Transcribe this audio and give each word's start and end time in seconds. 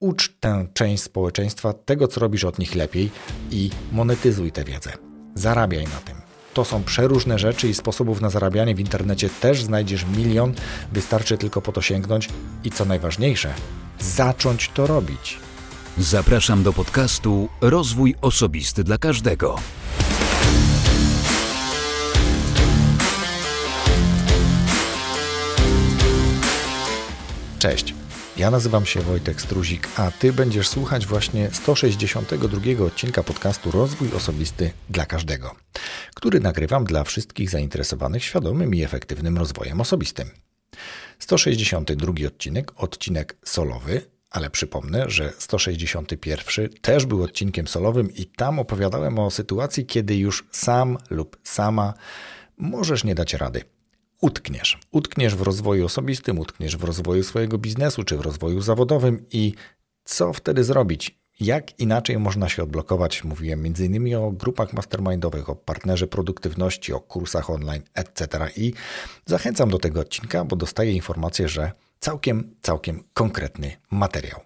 Ucz 0.00 0.36
tę 0.40 0.66
część 0.74 1.02
społeczeństwa 1.02 1.72
tego, 1.72 2.08
co 2.08 2.20
robisz 2.20 2.44
od 2.44 2.58
nich 2.58 2.74
lepiej 2.74 3.10
i 3.50 3.70
monetyzuj 3.92 4.52
tę 4.52 4.64
wiedzę. 4.64 4.92
Zarabiaj 5.34 5.84
na 5.84 6.00
tym. 6.04 6.16
To 6.54 6.64
są 6.64 6.84
przeróżne 6.84 7.38
rzeczy 7.38 7.68
i 7.68 7.74
sposobów 7.74 8.20
na 8.20 8.30
zarabianie 8.30 8.74
w 8.74 8.80
internecie 8.80 9.30
też 9.40 9.62
znajdziesz 9.62 10.06
milion. 10.16 10.54
Wystarczy 10.92 11.38
tylko 11.38 11.62
po 11.62 11.72
to 11.72 11.82
sięgnąć 11.82 12.28
i 12.64 12.70
co 12.70 12.84
najważniejsze, 12.84 13.54
zacząć 14.00 14.68
to 14.74 14.86
robić. 14.86 15.38
Zapraszam 15.98 16.62
do 16.62 16.72
podcastu 16.72 17.48
Rozwój 17.60 18.14
Osobisty 18.20 18.84
dla 18.84 18.98
Każdego. 18.98 19.56
Cześć. 27.58 27.95
Ja 28.38 28.50
nazywam 28.50 28.86
się 28.86 29.00
Wojtek 29.00 29.40
Struzik, 29.40 29.88
a 29.96 30.10
Ty 30.10 30.32
będziesz 30.32 30.68
słuchać 30.68 31.06
właśnie 31.06 31.50
162 31.52 32.84
odcinka 32.86 33.22
podcastu 33.22 33.70
Rozwój 33.70 34.12
Osobisty 34.12 34.70
dla 34.90 35.06
Każdego, 35.06 35.54
który 36.14 36.40
nagrywam 36.40 36.84
dla 36.84 37.04
wszystkich 37.04 37.50
zainteresowanych 37.50 38.24
świadomym 38.24 38.74
i 38.74 38.82
efektywnym 38.82 39.38
rozwojem 39.38 39.80
osobistym. 39.80 40.30
162 41.18 42.12
odcinek, 42.26 42.72
odcinek 42.76 43.36
solowy, 43.44 44.02
ale 44.30 44.50
przypomnę, 44.50 45.04
że 45.10 45.32
161 45.38 46.68
też 46.68 47.06
był 47.06 47.22
odcinkiem 47.22 47.68
solowym 47.68 48.14
i 48.14 48.26
tam 48.26 48.58
opowiadałem 48.58 49.18
o 49.18 49.30
sytuacji, 49.30 49.86
kiedy 49.86 50.16
już 50.16 50.46
sam 50.50 50.98
lub 51.10 51.36
sama 51.42 51.94
możesz 52.56 53.04
nie 53.04 53.14
dać 53.14 53.34
rady 53.34 53.75
utkniesz. 54.20 54.78
Utkniesz 54.92 55.36
w 55.36 55.42
rozwoju 55.42 55.84
osobistym, 55.84 56.38
utkniesz 56.38 56.76
w 56.76 56.84
rozwoju 56.84 57.22
swojego 57.22 57.58
biznesu 57.58 58.04
czy 58.04 58.16
w 58.16 58.20
rozwoju 58.20 58.60
zawodowym 58.60 59.24
i 59.30 59.54
co 60.04 60.32
wtedy 60.32 60.64
zrobić? 60.64 61.18
Jak 61.40 61.80
inaczej 61.80 62.18
można 62.18 62.48
się 62.48 62.62
odblokować? 62.62 63.24
Mówiłem 63.24 63.66
m.in. 63.66 64.16
o 64.16 64.30
grupach 64.30 64.72
mastermindowych, 64.72 65.50
o 65.50 65.56
partnerze 65.56 66.06
produktywności, 66.06 66.92
o 66.92 67.00
kursach 67.00 67.50
online, 67.50 67.82
etc. 67.94 68.48
I 68.56 68.72
zachęcam 69.26 69.70
do 69.70 69.78
tego 69.78 70.00
odcinka, 70.00 70.44
bo 70.44 70.56
dostaję 70.56 70.92
informację, 70.92 71.48
że 71.48 71.72
całkiem, 72.00 72.56
całkiem 72.62 73.04
konkretny 73.14 73.76
materiał. 73.90 74.40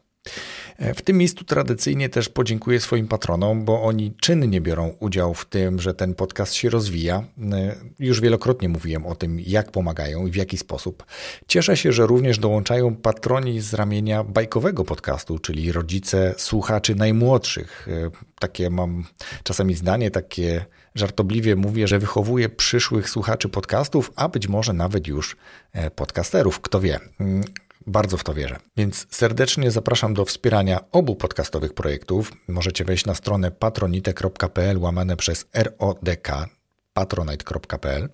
E, 0.81 0.95
w 0.95 1.03
tym 1.03 1.19
miejscu 1.19 1.45
tradycyjnie 1.45 2.09
też 2.09 2.29
podziękuję 2.29 2.81
swoim 2.81 3.09
patronom, 3.09 3.65
bo 3.65 3.83
oni 3.83 4.13
czynnie 4.21 4.61
biorą 4.61 4.95
udział 5.01 5.35
w 5.35 5.45
tym, 5.45 5.81
że 5.81 5.95
ten 5.95 6.15
podcast 6.15 6.55
się 6.55 6.71
rozwija. 6.71 7.25
E, 7.53 7.75
już 7.99 8.21
wielokrotnie 8.21 8.69
mówiłem 8.69 9.07
o 9.07 9.15
tym, 9.15 9.41
jak 9.41 9.71
pomagają 9.71 10.27
i 10.27 10.31
w 10.31 10.37
jaki 10.37 10.57
sposób. 10.57 11.05
Cieszę 11.49 11.77
się, 11.77 11.93
że 11.93 12.07
również 12.07 12.39
dołączają 12.39 12.97
patroni 12.97 13.61
z 13.61 13.75
ramienia 13.75 14.25
bajkowego 14.25 14.85
podcastu, 14.85 15.39
czyli 15.39 15.73
rodzice 15.73 16.35
słuchaczy 16.37 16.95
najmłodszych. 16.95 17.89
E, 17.89 18.11
takie 18.39 18.71
mam 18.71 19.05
czasami 19.43 19.75
zdanie, 19.75 20.11
takie 20.11 20.65
żartobliwie 20.95 21.57
mówię, 21.57 21.89
że 21.89 21.99
wychowuję 21.99 22.49
przyszłych 22.49 23.11
słuchaczy 23.11 23.49
podcastów, 23.49 24.13
a 24.17 24.29
być 24.29 24.49
może 24.49 24.73
nawet 24.73 25.07
już 25.07 25.37
podcasterów, 25.97 26.61
kto 26.61 26.81
wie. 26.81 27.01
Bardzo 27.87 28.17
w 28.17 28.25
to 28.25 28.35
wierzę. 28.35 28.59
Więc 28.77 29.07
serdecznie 29.11 29.71
zapraszam 29.71 30.15
do 30.15 30.25
wspierania 30.25 30.81
obu 30.93 31.17
podcastowych 31.17 31.75
projektów. 31.75 32.33
Możecie 32.49 32.85
wejść 32.85 33.07
na 33.07 33.15
stronę 33.15 33.51
patronite.pl 33.51 34.79
łamane 34.79 35.17
przez 35.17 35.47
RODK 35.55 36.29
patronite.pl 36.93 38.09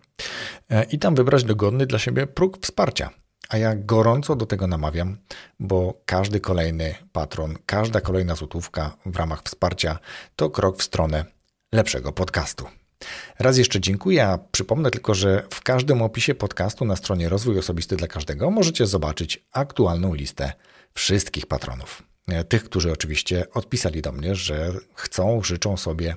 e, 0.70 0.84
i 0.84 0.98
tam 0.98 1.14
wybrać 1.14 1.44
dogodny 1.44 1.86
dla 1.86 1.98
siebie 1.98 2.26
próg 2.26 2.58
wsparcia. 2.62 3.10
A 3.48 3.56
ja 3.56 3.74
gorąco 3.74 4.36
do 4.36 4.46
tego 4.46 4.66
namawiam, 4.66 5.16
bo 5.60 6.02
każdy 6.06 6.40
kolejny 6.40 6.94
patron, 7.12 7.54
każda 7.66 8.00
kolejna 8.00 8.34
złotówka 8.34 8.96
w 9.06 9.16
ramach 9.16 9.42
wsparcia 9.42 9.98
to 10.36 10.50
krok 10.50 10.78
w 10.78 10.82
stronę 10.82 11.24
lepszego 11.72 12.12
podcastu. 12.12 12.66
Raz 13.38 13.58
jeszcze 13.58 13.80
dziękuję, 13.80 14.26
a 14.26 14.38
przypomnę 14.38 14.90
tylko, 14.90 15.14
że 15.14 15.42
w 15.50 15.62
każdym 15.62 16.02
opisie 16.02 16.34
podcastu 16.34 16.84
na 16.84 16.96
stronie 16.96 17.28
Rozwój 17.28 17.58
Osobisty 17.58 17.96
dla 17.96 18.08
Każdego 18.08 18.50
możecie 18.50 18.86
zobaczyć 18.86 19.44
aktualną 19.52 20.14
listę 20.14 20.52
wszystkich 20.94 21.46
patronów. 21.46 22.02
E, 22.28 22.44
tych, 22.44 22.64
którzy 22.64 22.92
oczywiście 22.92 23.52
odpisali 23.52 24.02
do 24.02 24.12
mnie, 24.12 24.34
że 24.34 24.72
chcą, 24.94 25.42
życzą 25.42 25.76
sobie, 25.76 26.16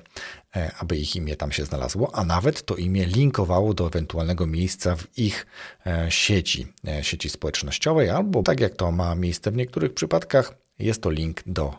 e, 0.56 0.70
aby 0.78 0.96
ich 0.96 1.16
imię 1.16 1.36
tam 1.36 1.52
się 1.52 1.64
znalazło, 1.64 2.14
a 2.14 2.24
nawet 2.24 2.62
to 2.62 2.76
imię 2.76 3.06
linkowało 3.06 3.74
do 3.74 3.86
ewentualnego 3.86 4.46
miejsca 4.46 4.96
w 4.96 5.18
ich 5.18 5.46
e, 5.86 6.10
sieci, 6.10 6.66
sieci 7.02 7.30
społecznościowej, 7.30 8.10
albo 8.10 8.42
tak 8.42 8.60
jak 8.60 8.74
to 8.74 8.92
ma 8.92 9.14
miejsce 9.14 9.50
w 9.50 9.56
niektórych 9.56 9.94
przypadkach, 9.94 10.54
jest 10.78 11.02
to 11.02 11.10
link 11.10 11.42
do 11.46 11.74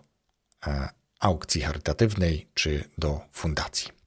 aukcji 1.19 1.61
charytatywnej 1.61 2.47
czy 2.53 2.83
do 2.97 3.21
fundacji. 3.31 4.00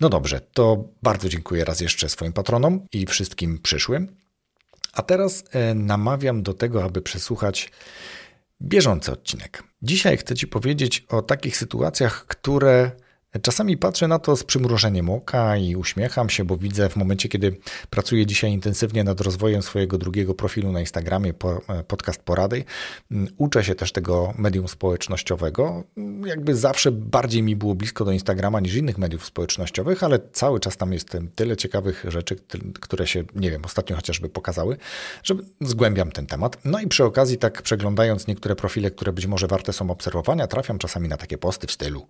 No 0.00 0.08
dobrze, 0.08 0.40
to 0.40 0.84
bardzo 1.02 1.28
dziękuję 1.28 1.64
raz 1.64 1.80
jeszcze 1.80 2.08
swoim 2.08 2.32
patronom 2.32 2.86
i 2.92 3.06
wszystkim 3.06 3.58
przyszłym. 3.58 4.16
A 4.92 5.02
teraz 5.02 5.44
e, 5.50 5.74
namawiam 5.74 6.42
do 6.42 6.54
tego, 6.54 6.84
aby 6.84 7.02
przesłuchać 7.02 7.70
bieżący 8.62 9.12
odcinek. 9.12 9.62
Dzisiaj 9.82 10.16
chcę 10.16 10.34
Ci 10.34 10.46
powiedzieć 10.46 11.06
o 11.08 11.22
takich 11.22 11.56
sytuacjach, 11.56 12.26
które 12.26 12.90
Czasami 13.42 13.76
patrzę 13.76 14.08
na 14.08 14.18
to 14.18 14.36
z 14.36 14.44
przymrużeniem 14.44 15.10
oka 15.10 15.56
i 15.56 15.76
uśmiecham 15.76 16.30
się, 16.30 16.44
bo 16.44 16.56
widzę 16.56 16.88
w 16.88 16.96
momencie, 16.96 17.28
kiedy 17.28 17.56
pracuję 17.90 18.26
dzisiaj 18.26 18.52
intensywnie 18.52 19.04
nad 19.04 19.20
rozwojem 19.20 19.62
swojego 19.62 19.98
drugiego 19.98 20.34
profilu 20.34 20.72
na 20.72 20.80
Instagramie, 20.80 21.34
podcast 21.88 22.22
porady, 22.22 22.64
uczę 23.36 23.64
się 23.64 23.74
też 23.74 23.92
tego 23.92 24.34
medium 24.38 24.68
społecznościowego. 24.68 25.84
Jakby 26.26 26.54
zawsze 26.54 26.92
bardziej 26.92 27.42
mi 27.42 27.56
było 27.56 27.74
blisko 27.74 28.04
do 28.04 28.12
Instagrama 28.12 28.60
niż 28.60 28.74
innych 28.74 28.98
mediów 28.98 29.26
społecznościowych, 29.26 30.04
ale 30.04 30.18
cały 30.32 30.60
czas 30.60 30.76
tam 30.76 30.92
jest 30.92 31.16
tyle 31.34 31.56
ciekawych 31.56 32.04
rzeczy, 32.08 32.36
które 32.80 33.06
się, 33.06 33.24
nie 33.34 33.50
wiem, 33.50 33.64
ostatnio 33.64 33.96
chociażby 33.96 34.28
pokazały, 34.28 34.76
że 35.22 35.34
zgłębiam 35.60 36.12
ten 36.12 36.26
temat. 36.26 36.58
No 36.64 36.80
i 36.80 36.86
przy 36.86 37.04
okazji, 37.04 37.38
tak 37.38 37.62
przeglądając 37.62 38.26
niektóre 38.26 38.56
profile, 38.56 38.90
które 38.90 39.12
być 39.12 39.26
może 39.26 39.46
warte 39.46 39.72
są 39.72 39.90
obserwowania, 39.90 40.46
trafiam 40.46 40.78
czasami 40.78 41.08
na 41.08 41.16
takie 41.16 41.38
posty 41.38 41.66
w 41.66 41.72
stylu. 41.72 42.06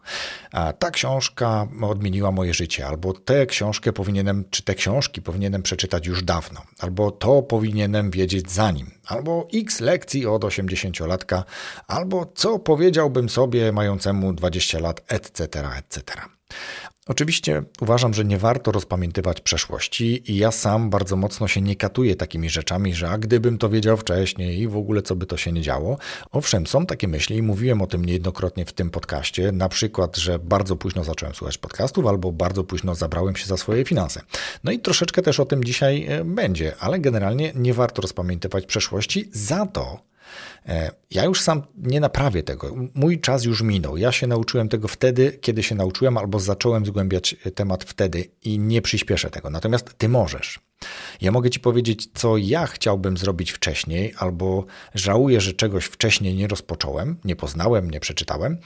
Ta 0.78 0.90
książka 0.90 1.15
książka 1.16 1.68
odmieniła 1.82 2.32
moje 2.32 2.54
życie, 2.54 2.86
albo 2.86 3.12
tę 3.12 3.46
książkę 3.46 3.92
powinienem, 3.92 4.44
czy 4.50 4.62
te 4.62 4.74
książki 4.74 5.22
powinienem 5.22 5.62
przeczytać 5.62 6.06
już 6.06 6.22
dawno, 6.22 6.62
albo 6.78 7.10
to 7.10 7.42
powinienem 7.42 8.10
wiedzieć 8.10 8.50
zanim, 8.50 8.90
albo 9.06 9.48
x 9.54 9.80
lekcji 9.80 10.26
od 10.26 10.44
80-latka, 10.44 11.42
albo 11.86 12.32
co 12.34 12.58
powiedziałbym 12.58 13.28
sobie 13.28 13.72
mającemu 13.72 14.32
20 14.32 14.78
lat, 14.78 15.00
etc., 15.08 15.44
etc. 15.78 16.35
Oczywiście 17.08 17.62
uważam, 17.80 18.14
że 18.14 18.24
nie 18.24 18.38
warto 18.38 18.72
rozpamiętywać 18.72 19.40
przeszłości 19.40 20.32
i 20.32 20.36
ja 20.36 20.50
sam 20.50 20.90
bardzo 20.90 21.16
mocno 21.16 21.48
się 21.48 21.60
nie 21.60 21.76
katuję 21.76 22.16
takimi 22.16 22.50
rzeczami, 22.50 22.94
że 22.94 23.08
a 23.08 23.18
gdybym 23.18 23.58
to 23.58 23.68
wiedział 23.68 23.96
wcześniej 23.96 24.60
i 24.60 24.68
w 24.68 24.76
ogóle 24.76 25.02
co 25.02 25.16
by 25.16 25.26
to 25.26 25.36
się 25.36 25.52
nie 25.52 25.60
działo. 25.60 25.98
Owszem, 26.32 26.66
są 26.66 26.86
takie 26.86 27.08
myśli 27.08 27.36
i 27.36 27.42
mówiłem 27.42 27.82
o 27.82 27.86
tym 27.86 28.04
niejednokrotnie 28.04 28.64
w 28.64 28.72
tym 28.72 28.90
podcaście, 28.90 29.52
na 29.52 29.68
przykład, 29.68 30.16
że 30.16 30.38
bardzo 30.38 30.76
późno 30.76 31.04
zacząłem 31.04 31.34
słuchać 31.34 31.58
podcastów 31.58 32.06
albo 32.06 32.32
bardzo 32.32 32.64
późno 32.64 32.94
zabrałem 32.94 33.36
się 33.36 33.46
za 33.46 33.56
swoje 33.56 33.84
finanse. 33.84 34.20
No 34.64 34.72
i 34.72 34.78
troszeczkę 34.78 35.22
też 35.22 35.40
o 35.40 35.44
tym 35.44 35.64
dzisiaj 35.64 36.06
e, 36.08 36.24
będzie, 36.24 36.72
ale 36.80 36.98
generalnie 36.98 37.52
nie 37.54 37.74
warto 37.74 38.02
rozpamiętywać 38.02 38.66
przeszłości, 38.66 39.28
za 39.32 39.66
to 39.66 40.06
ja 41.10 41.24
już 41.24 41.40
sam 41.40 41.62
nie 41.76 42.00
naprawię 42.00 42.42
tego. 42.42 42.74
Mój 42.94 43.20
czas 43.20 43.44
już 43.44 43.62
minął. 43.62 43.96
Ja 43.96 44.12
się 44.12 44.26
nauczyłem 44.26 44.68
tego 44.68 44.88
wtedy, 44.88 45.38
kiedy 45.40 45.62
się 45.62 45.74
nauczyłem, 45.74 46.18
albo 46.18 46.40
zacząłem 46.40 46.86
zgłębiać 46.86 47.36
temat 47.54 47.84
wtedy 47.84 48.24
i 48.42 48.58
nie 48.58 48.82
przyspieszę 48.82 49.30
tego. 49.30 49.50
Natomiast 49.50 49.98
ty 49.98 50.08
możesz. 50.08 50.60
Ja 51.20 51.32
mogę 51.32 51.50
ci 51.50 51.60
powiedzieć, 51.60 52.08
co 52.14 52.36
ja 52.36 52.66
chciałbym 52.66 53.16
zrobić 53.16 53.52
wcześniej, 53.52 54.14
albo 54.18 54.64
żałuję, 54.94 55.40
że 55.40 55.52
czegoś 55.52 55.84
wcześniej 55.84 56.34
nie 56.34 56.46
rozpocząłem, 56.46 57.16
nie 57.24 57.36
poznałem, 57.36 57.90
nie 57.90 58.00
przeczytałem. 58.00 58.58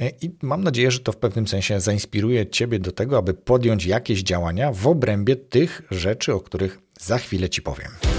E, 0.00 0.08
I 0.08 0.30
mam 0.42 0.64
nadzieję, 0.64 0.90
że 0.90 1.00
to 1.00 1.12
w 1.12 1.16
pewnym 1.16 1.48
sensie 1.48 1.80
zainspiruje 1.80 2.46
ciebie 2.46 2.78
do 2.78 2.92
tego, 2.92 3.18
aby 3.18 3.34
podjąć 3.34 3.86
jakieś 3.86 4.22
działania 4.22 4.72
w 4.72 4.86
obrębie 4.86 5.36
tych 5.36 5.82
rzeczy, 5.90 6.34
o 6.34 6.40
których 6.40 6.78
za 7.00 7.18
chwilę 7.18 7.48
ci 7.48 7.62
powiem. 7.62 8.17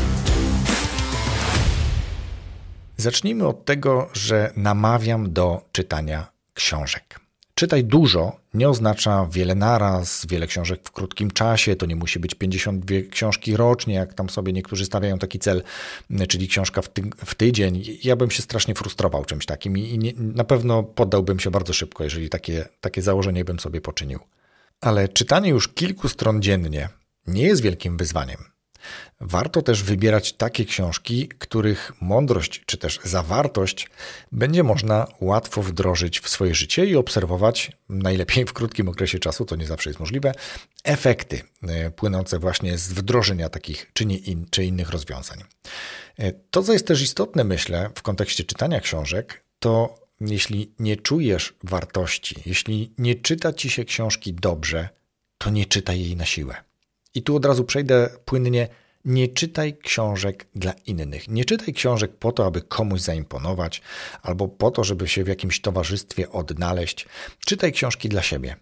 Zacznijmy 2.99 3.47
od 3.47 3.65
tego, 3.65 4.09
że 4.13 4.53
namawiam 4.55 5.33
do 5.33 5.61
czytania 5.71 6.27
książek. 6.53 7.19
Czytaj 7.55 7.83
dużo 7.83 8.39
nie 8.53 8.69
oznacza 8.69 9.27
wiele 9.31 9.55
naraz, 9.55 10.25
wiele 10.29 10.47
książek 10.47 10.81
w 10.83 10.91
krótkim 10.91 11.31
czasie. 11.31 11.75
To 11.75 11.85
nie 11.85 11.95
musi 11.95 12.19
być 12.19 12.35
52 12.35 12.95
książki 13.11 13.57
rocznie, 13.57 13.93
jak 13.93 14.13
tam 14.13 14.29
sobie 14.29 14.53
niektórzy 14.53 14.85
stawiają 14.85 15.19
taki 15.19 15.39
cel, 15.39 15.63
czyli 16.27 16.47
książka 16.47 16.81
w, 16.81 16.89
ty 16.89 17.01
w 17.25 17.35
tydzień. 17.35 17.83
Ja 18.03 18.15
bym 18.15 18.31
się 18.31 18.41
strasznie 18.41 18.75
frustrował 18.75 19.25
czymś 19.25 19.45
takim 19.45 19.77
i 19.77 19.97
nie, 19.97 20.13
na 20.17 20.43
pewno 20.43 20.83
poddałbym 20.83 21.39
się 21.39 21.51
bardzo 21.51 21.73
szybko, 21.73 22.03
jeżeli 22.03 22.29
takie, 22.29 22.65
takie 22.81 23.01
założenie 23.01 23.45
bym 23.45 23.59
sobie 23.59 23.81
poczynił. 23.81 24.19
Ale 24.81 25.07
czytanie 25.07 25.49
już 25.49 25.67
kilku 25.67 26.09
stron 26.09 26.41
dziennie 26.41 26.89
nie 27.27 27.43
jest 27.43 27.61
wielkim 27.61 27.97
wyzwaniem. 27.97 28.58
Warto 29.21 29.61
też 29.61 29.83
wybierać 29.83 30.33
takie 30.33 30.65
książki, 30.65 31.27
których 31.27 31.91
mądrość 32.01 32.63
czy 32.65 32.77
też 32.77 32.99
zawartość 33.03 33.89
będzie 34.31 34.63
można 34.63 35.07
łatwo 35.21 35.61
wdrożyć 35.63 36.19
w 36.19 36.29
swoje 36.29 36.55
życie 36.55 36.85
i 36.85 36.95
obserwować, 36.95 37.71
najlepiej 37.89 38.45
w 38.45 38.53
krótkim 38.53 38.89
okresie 38.89 39.19
czasu, 39.19 39.45
to 39.45 39.55
nie 39.55 39.67
zawsze 39.67 39.89
jest 39.89 39.99
możliwe, 39.99 40.31
efekty 40.83 41.41
e, 41.63 41.91
płynące 41.91 42.39
właśnie 42.39 42.77
z 42.77 42.93
wdrożenia 42.93 43.49
takich 43.49 43.91
czy, 43.93 44.05
nie 44.05 44.17
in, 44.17 44.45
czy 44.49 44.65
innych 44.65 44.89
rozwiązań. 44.89 45.43
E, 46.17 46.31
to, 46.31 46.63
co 46.63 46.73
jest 46.73 46.87
też 46.87 47.01
istotne, 47.01 47.43
myślę, 47.43 47.89
w 47.95 48.01
kontekście 48.01 48.43
czytania 48.43 48.79
książek, 48.79 49.43
to 49.59 49.99
jeśli 50.21 50.73
nie 50.79 50.97
czujesz 50.97 51.53
wartości, 51.63 52.35
jeśli 52.45 52.93
nie 52.97 53.15
czyta 53.15 53.53
ci 53.53 53.69
się 53.69 53.85
książki 53.85 54.33
dobrze, 54.33 54.89
to 55.37 55.49
nie 55.49 55.65
czytaj 55.65 56.01
jej 56.01 56.15
na 56.15 56.25
siłę. 56.25 56.68
I 57.15 57.21
tu 57.23 57.35
od 57.35 57.45
razu 57.45 57.63
przejdę 57.63 58.09
płynnie. 58.25 58.67
Nie 59.05 59.27
czytaj 59.27 59.77
książek 59.77 60.47
dla 60.55 60.71
innych. 60.71 61.27
Nie 61.27 61.45
czytaj 61.45 61.73
książek 61.73 62.11
po 62.11 62.31
to, 62.31 62.45
aby 62.45 62.61
komuś 62.61 63.01
zaimponować, 63.01 63.81
albo 64.21 64.47
po 64.47 64.71
to, 64.71 64.83
żeby 64.83 65.07
się 65.07 65.23
w 65.23 65.27
jakimś 65.27 65.61
towarzystwie 65.61 66.29
odnaleźć. 66.29 67.05
Czytaj 67.45 67.71
książki 67.71 68.09
dla 68.09 68.21
siebie. 68.21 68.55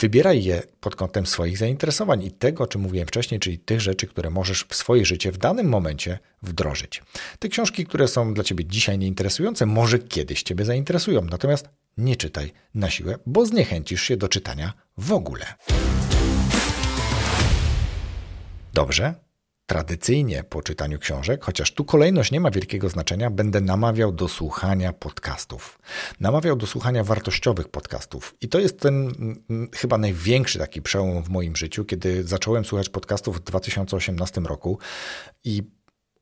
Wybieraj 0.00 0.44
je 0.44 0.62
pod 0.80 0.96
kątem 0.96 1.26
swoich 1.26 1.58
zainteresowań 1.58 2.22
i 2.22 2.30
tego, 2.30 2.66
czym 2.66 2.80
mówiłem 2.80 3.08
wcześniej, 3.08 3.40
czyli 3.40 3.58
tych 3.58 3.80
rzeczy, 3.80 4.06
które 4.06 4.30
możesz 4.30 4.64
w 4.68 4.74
swoje 4.74 5.04
życie 5.04 5.32
w 5.32 5.38
danym 5.38 5.68
momencie 5.68 6.18
wdrożyć. 6.42 7.02
Te 7.38 7.48
książki, 7.48 7.86
które 7.86 8.08
są 8.08 8.34
dla 8.34 8.44
ciebie 8.44 8.64
dzisiaj 8.64 8.98
nieinteresujące, 8.98 9.66
może 9.66 9.98
kiedyś 9.98 10.42
ciebie 10.42 10.64
zainteresują, 10.64 11.22
natomiast 11.22 11.68
nie 11.98 12.16
czytaj 12.16 12.52
na 12.74 12.90
siłę, 12.90 13.18
bo 13.26 13.46
zniechęcisz 13.46 14.02
się 14.02 14.16
do 14.16 14.28
czytania 14.28 14.72
w 14.98 15.12
ogóle. 15.12 15.46
Dobrze, 18.76 19.14
Tradycyjnie 19.66 20.44
po 20.44 20.62
czytaniu 20.62 20.98
książek, 20.98 21.44
chociaż 21.44 21.72
tu 21.72 21.84
kolejność 21.84 22.30
nie 22.30 22.40
ma 22.40 22.50
wielkiego 22.50 22.88
znaczenia, 22.88 23.30
będę 23.30 23.60
namawiał 23.60 24.12
do 24.12 24.28
słuchania 24.28 24.92
podcastów. 24.92 25.78
Namawiał 26.20 26.56
do 26.56 26.66
słuchania 26.66 27.04
wartościowych 27.04 27.68
podcastów. 27.68 28.34
I 28.40 28.48
to 28.48 28.58
jest 28.58 28.80
ten 28.80 29.12
mm, 29.50 29.68
chyba 29.74 29.98
największy 29.98 30.58
taki 30.58 30.82
przełom 30.82 31.22
w 31.22 31.28
moim 31.28 31.56
życiu, 31.56 31.84
kiedy 31.84 32.24
zacząłem 32.24 32.64
słuchać 32.64 32.88
podcastów 32.88 33.36
w 33.36 33.40
2018 33.40 34.40
roku 34.40 34.78
i 35.44 35.62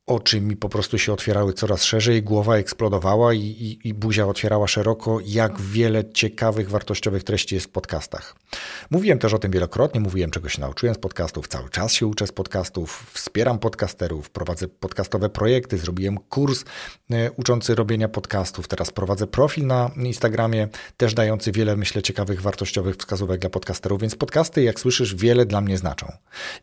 oczy 0.07 0.41
mi 0.41 0.57
po 0.57 0.69
prostu 0.69 0.99
się 0.99 1.13
otwierały 1.13 1.53
coraz 1.53 1.85
szerzej, 1.85 2.23
głowa 2.23 2.57
eksplodowała 2.57 3.35
i, 3.35 3.41
i, 3.41 3.89
i, 3.89 3.95
buzia 3.95 4.27
otwierała 4.27 4.67
szeroko, 4.67 5.19
jak 5.27 5.61
wiele 5.61 6.13
ciekawych, 6.13 6.71
wartościowych 6.71 7.25
treści 7.25 7.55
jest 7.55 7.67
w 7.67 7.71
podcastach. 7.71 8.37
Mówiłem 8.91 9.19
też 9.19 9.35
o 9.35 9.39
tym 9.39 9.51
wielokrotnie, 9.51 10.01
mówiłem 10.01 10.31
czego 10.31 10.49
się 10.49 10.61
nauczyłem 10.61 10.95
z 10.95 10.99
podcastów, 10.99 11.49
cały 11.49 11.71
czas 11.71 11.93
się 11.93 12.07
uczę 12.07 12.27
z 12.27 12.33
podcastów, 12.33 13.11
wspieram 13.13 13.59
podcasterów, 13.59 14.31
prowadzę 14.31 14.69
podcastowe 14.69 15.31
projekty, 15.31 15.79
zrobiłem 15.79 16.19
kurs 16.19 16.65
e, 17.11 17.31
uczący 17.31 17.75
robienia 17.75 18.09
podcastów, 18.09 18.69
teraz 18.69 18.91
prowadzę 18.91 19.27
profil 19.27 19.67
na 19.67 19.91
Instagramie, 19.97 20.69
też 20.97 21.15
dający 21.15 21.53
wiele, 21.53 21.77
myślę, 21.77 22.03
ciekawych, 22.03 22.43
wartościowych 22.43 22.97
wskazówek 22.97 23.41
dla 23.41 23.51
podcasterów, 23.51 24.01
więc 24.01 24.17
podcasty, 24.17 24.63
jak 24.63 24.81
słyszysz, 24.81 25.15
wiele 25.15 25.47
dla 25.47 25.61
mnie 25.61 25.79
znaczą. 25.79 26.13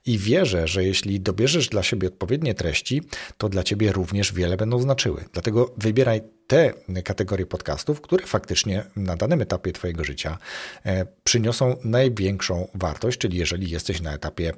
I 0.05 0.17
wierzę, 0.17 0.67
że 0.67 0.83
jeśli 0.83 1.21
dobierzesz 1.21 1.69
dla 1.69 1.83
siebie 1.83 2.07
odpowiednie 2.07 2.53
treści, 2.53 3.01
to 3.37 3.49
dla 3.49 3.63
ciebie 3.63 3.91
również 3.91 4.33
wiele 4.33 4.57
będą 4.57 4.79
znaczyły. 4.79 5.25
Dlatego 5.33 5.73
wybieraj 5.77 6.21
te 6.47 6.73
kategorie 7.03 7.45
podcastów, 7.45 8.01
które 8.01 8.27
faktycznie 8.27 8.85
na 8.95 9.15
danym 9.15 9.41
etapie 9.41 9.71
Twojego 9.71 10.03
życia 10.03 10.37
e, 10.85 11.05
przyniosą 11.23 11.75
największą 11.83 12.67
wartość, 12.75 13.17
czyli 13.17 13.37
jeżeli 13.37 13.69
jesteś 13.69 14.01
na 14.01 14.13
etapie 14.13 14.53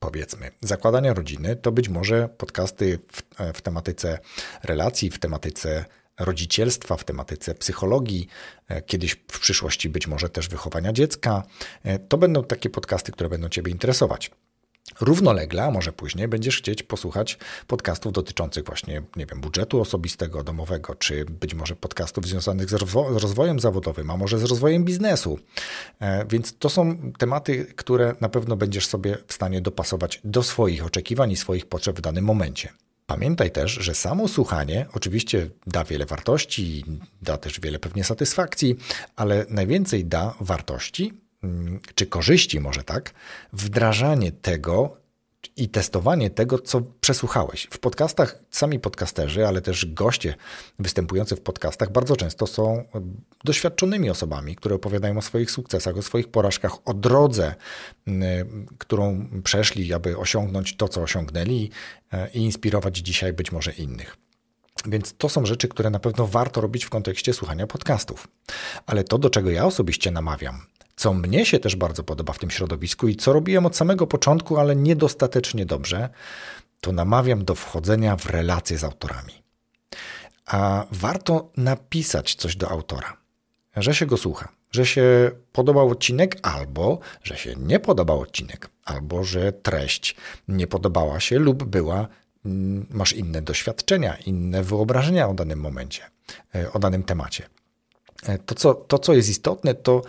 powiedzmy, 0.00 0.50
zakładania 0.60 1.14
rodziny, 1.14 1.56
to 1.56 1.72
być 1.72 1.88
może 1.88 2.28
podcasty 2.28 2.98
w, 3.12 3.40
e, 3.40 3.52
w, 3.52 3.62
tematyce 3.62 4.18
relacji, 4.62 5.10
w 5.10 5.18
tematyce 5.18 5.84
rodzicielstwa, 6.20 6.96
w 6.96 7.04
tematyce 7.04 7.54
psychologii, 7.54 8.28
e, 8.68 8.82
kiedyś 8.82 9.16
w 9.28 9.40
przyszłości 9.40 9.88
być 9.88 10.06
może 10.06 10.28
też 10.28 10.48
wychowania 10.48 10.92
dziecka. 10.92 11.42
To 12.08 12.18
będą 12.18 12.44
takie 12.44 12.70
podcasty, 12.70 13.12
które 13.12 13.28
będą 13.28 13.48
Ciebie 13.48 13.72
interesować. 13.72 14.30
Równolegle, 15.00 15.64
a 15.64 15.70
może 15.70 15.92
później, 15.92 16.28
będziesz 16.28 16.58
chcieć 16.58 16.82
posłuchać 16.82 17.38
podcastów 17.66 18.12
dotyczących 18.12 18.64
właśnie, 18.64 19.02
nie 19.16 19.26
wiem, 19.26 19.40
budżetu 19.40 19.80
osobistego, 19.80 20.44
domowego, 20.44 20.94
czy 20.94 21.24
być 21.24 21.54
może 21.54 21.76
podcastów 21.76 22.26
związanych 22.26 22.70
z, 22.70 22.72
rozwo 22.72 23.18
z 23.18 23.22
rozwojem 23.22 23.60
zawodowym, 23.60 24.10
a 24.10 24.16
może 24.16 24.38
z 24.38 24.44
rozwojem 24.44 24.84
biznesu. 24.84 25.38
E, 26.00 26.26
więc 26.26 26.58
to 26.58 26.68
są 26.68 27.12
tematy, 27.18 27.64
które 27.76 28.14
na 28.20 28.28
pewno 28.28 28.56
będziesz 28.56 28.86
sobie 28.86 29.18
w 29.26 29.32
stanie 29.32 29.60
dopasować 29.60 30.20
do 30.24 30.42
swoich 30.42 30.86
oczekiwań 30.86 31.30
i 31.30 31.36
swoich 31.36 31.66
potrzeb 31.66 31.98
w 31.98 32.00
danym 32.00 32.24
momencie. 32.24 32.68
Pamiętaj 33.06 33.50
też, 33.50 33.72
że 33.72 33.94
samo 33.94 34.28
słuchanie 34.28 34.86
oczywiście 34.92 35.50
da 35.66 35.84
wiele 35.84 36.06
wartości, 36.06 36.84
da 37.22 37.36
też 37.36 37.60
wiele 37.60 37.78
pewnie 37.78 38.04
satysfakcji, 38.04 38.76
ale 39.16 39.46
najwięcej 39.48 40.04
da 40.04 40.34
wartości 40.40 41.21
czy 41.94 42.06
korzyści, 42.06 42.60
może 42.60 42.82
tak, 42.84 43.14
wdrażanie 43.52 44.32
tego 44.32 45.02
i 45.56 45.68
testowanie 45.68 46.30
tego, 46.30 46.58
co 46.58 46.82
przesłuchałeś. 47.00 47.68
W 47.70 47.78
podcastach 47.78 48.38
sami 48.50 48.80
podcasterzy, 48.80 49.46
ale 49.46 49.62
też 49.62 49.86
goście 49.86 50.34
występujący 50.78 51.36
w 51.36 51.40
podcastach 51.40 51.92
bardzo 51.92 52.16
często 52.16 52.46
są 52.46 52.84
doświadczonymi 53.44 54.10
osobami, 54.10 54.56
które 54.56 54.74
opowiadają 54.74 55.18
o 55.18 55.22
swoich 55.22 55.50
sukcesach, 55.50 55.96
o 55.96 56.02
swoich 56.02 56.28
porażkach, 56.28 56.72
o 56.84 56.94
drodze, 56.94 57.54
mm, 58.06 58.66
którą 58.78 59.28
przeszli, 59.44 59.92
aby 59.92 60.18
osiągnąć 60.18 60.76
to, 60.76 60.88
co 60.88 61.02
osiągnęli 61.02 61.70
e, 62.12 62.30
i 62.30 62.38
inspirować 62.38 62.96
dzisiaj 62.96 63.32
być 63.32 63.52
może 63.52 63.72
innych. 63.72 64.16
Więc 64.86 65.14
to 65.18 65.28
są 65.28 65.46
rzeczy, 65.46 65.68
które 65.68 65.90
na 65.90 65.98
pewno 65.98 66.26
warto 66.26 66.60
robić 66.60 66.84
w 66.84 66.90
kontekście 66.90 67.32
słuchania 67.32 67.66
podcastów. 67.66 68.28
Ale 68.86 69.04
to, 69.04 69.18
do 69.18 69.30
czego 69.30 69.50
ja 69.50 69.66
osobiście 69.66 70.10
namawiam, 70.10 70.66
co 70.96 71.14
mnie 71.14 71.46
się 71.46 71.58
też 71.58 71.76
bardzo 71.76 72.04
podoba 72.04 72.32
w 72.32 72.38
tym 72.38 72.50
środowisku 72.50 73.08
i 73.08 73.16
co 73.16 73.32
robiłem 73.32 73.66
od 73.66 73.76
samego 73.76 74.06
początku, 74.06 74.56
ale 74.56 74.76
niedostatecznie 74.76 75.66
dobrze, 75.66 76.08
to 76.80 76.92
namawiam 76.92 77.44
do 77.44 77.54
wchodzenia 77.54 78.16
w 78.16 78.26
relacje 78.26 78.78
z 78.78 78.84
autorami. 78.84 79.32
A 80.46 80.86
warto 80.90 81.50
napisać 81.56 82.34
coś 82.34 82.56
do 82.56 82.70
autora, 82.70 83.16
że 83.76 83.94
się 83.94 84.06
go 84.06 84.16
słucha, 84.16 84.48
że 84.70 84.86
się 84.86 85.30
podobał 85.52 85.88
odcinek, 85.88 86.38
albo 86.42 86.98
że 87.22 87.36
się 87.36 87.54
nie 87.56 87.80
podobał 87.80 88.20
odcinek, 88.20 88.70
albo 88.84 89.24
że 89.24 89.52
treść 89.52 90.16
nie 90.48 90.66
podobała 90.66 91.20
się 91.20 91.38
lub 91.38 91.64
była, 91.64 92.08
mm, 92.44 92.86
masz 92.90 93.12
inne 93.12 93.42
doświadczenia, 93.42 94.16
inne 94.16 94.62
wyobrażenia 94.62 95.28
o 95.28 95.34
danym 95.34 95.60
momencie, 95.60 96.02
e, 96.54 96.72
o 96.72 96.78
danym 96.78 97.02
temacie. 97.02 97.48
E, 98.26 98.38
to, 98.38 98.54
co, 98.54 98.74
to, 98.74 98.98
co 98.98 99.12
jest 99.12 99.28
istotne, 99.28 99.74
to 99.74 100.02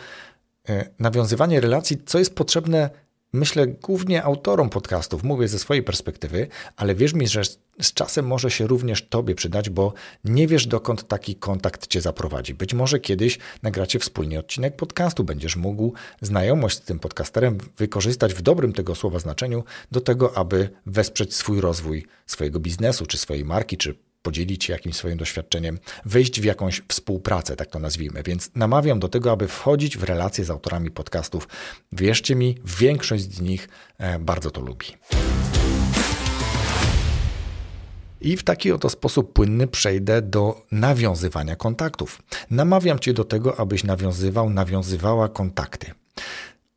nawiązywanie 0.99 1.61
relacji, 1.61 1.97
co 2.05 2.19
jest 2.19 2.35
potrzebne, 2.35 2.89
myślę, 3.33 3.67
głównie 3.67 4.23
autorom 4.23 4.69
podcastów. 4.69 5.23
Mówię 5.23 5.47
ze 5.47 5.59
swojej 5.59 5.83
perspektywy, 5.83 6.47
ale 6.75 6.95
wierz 6.95 7.13
mi, 7.13 7.27
że 7.27 7.41
z 7.81 7.93
czasem 7.93 8.27
może 8.27 8.51
się 8.51 8.67
również 8.67 9.07
Tobie 9.07 9.35
przydać, 9.35 9.69
bo 9.69 9.93
nie 10.23 10.47
wiesz, 10.47 10.67
dokąd 10.67 11.07
taki 11.07 11.35
kontakt 11.35 11.87
Cię 11.87 12.01
zaprowadzi. 12.01 12.53
Być 12.53 12.73
może 12.73 12.99
kiedyś 12.99 13.39
nagracie 13.63 13.99
wspólnie 13.99 14.39
odcinek 14.39 14.75
podcastu, 14.75 15.23
będziesz 15.23 15.55
mógł 15.55 15.93
znajomość 16.21 16.77
z 16.77 16.81
tym 16.81 16.99
podcasterem 16.99 17.57
wykorzystać 17.77 18.33
w 18.33 18.41
dobrym 18.41 18.73
tego 18.73 18.95
słowa 18.95 19.19
znaczeniu 19.19 19.63
do 19.91 20.01
tego, 20.01 20.37
aby 20.37 20.69
wesprzeć 20.85 21.35
swój 21.35 21.61
rozwój 21.61 22.05
swojego 22.25 22.59
biznesu, 22.59 23.05
czy 23.05 23.17
swojej 23.17 23.45
marki, 23.45 23.77
czy 23.77 23.95
podzielić 24.23 24.63
się 24.63 24.73
jakimś 24.73 24.95
swoim 24.95 25.17
doświadczeniem, 25.17 25.79
wejść 26.05 26.41
w 26.41 26.43
jakąś 26.43 26.81
współpracę, 26.87 27.55
tak 27.55 27.69
to 27.69 27.79
nazwijmy. 27.79 28.23
Więc 28.23 28.51
namawiam 28.55 28.99
do 28.99 29.09
tego, 29.09 29.31
aby 29.31 29.47
wchodzić 29.47 29.97
w 29.97 30.03
relacje 30.03 30.45
z 30.45 30.49
autorami 30.49 30.91
podcastów. 30.91 31.47
Wierzcie 31.91 32.35
mi, 32.35 32.57
większość 32.79 33.23
z 33.23 33.41
nich 33.41 33.69
e, 33.97 34.19
bardzo 34.19 34.51
to 34.51 34.61
lubi. 34.61 34.85
I 38.21 38.37
w 38.37 38.43
taki 38.43 38.71
oto 38.71 38.89
sposób 38.89 39.33
płynny 39.33 39.67
przejdę 39.67 40.21
do 40.21 40.65
nawiązywania 40.71 41.55
kontaktów. 41.55 42.21
Namawiam 42.51 42.99
Cię 42.99 43.13
do 43.13 43.23
tego, 43.23 43.59
abyś 43.59 43.83
nawiązywał, 43.83 44.49
nawiązywała 44.49 45.29
kontakty. 45.29 45.91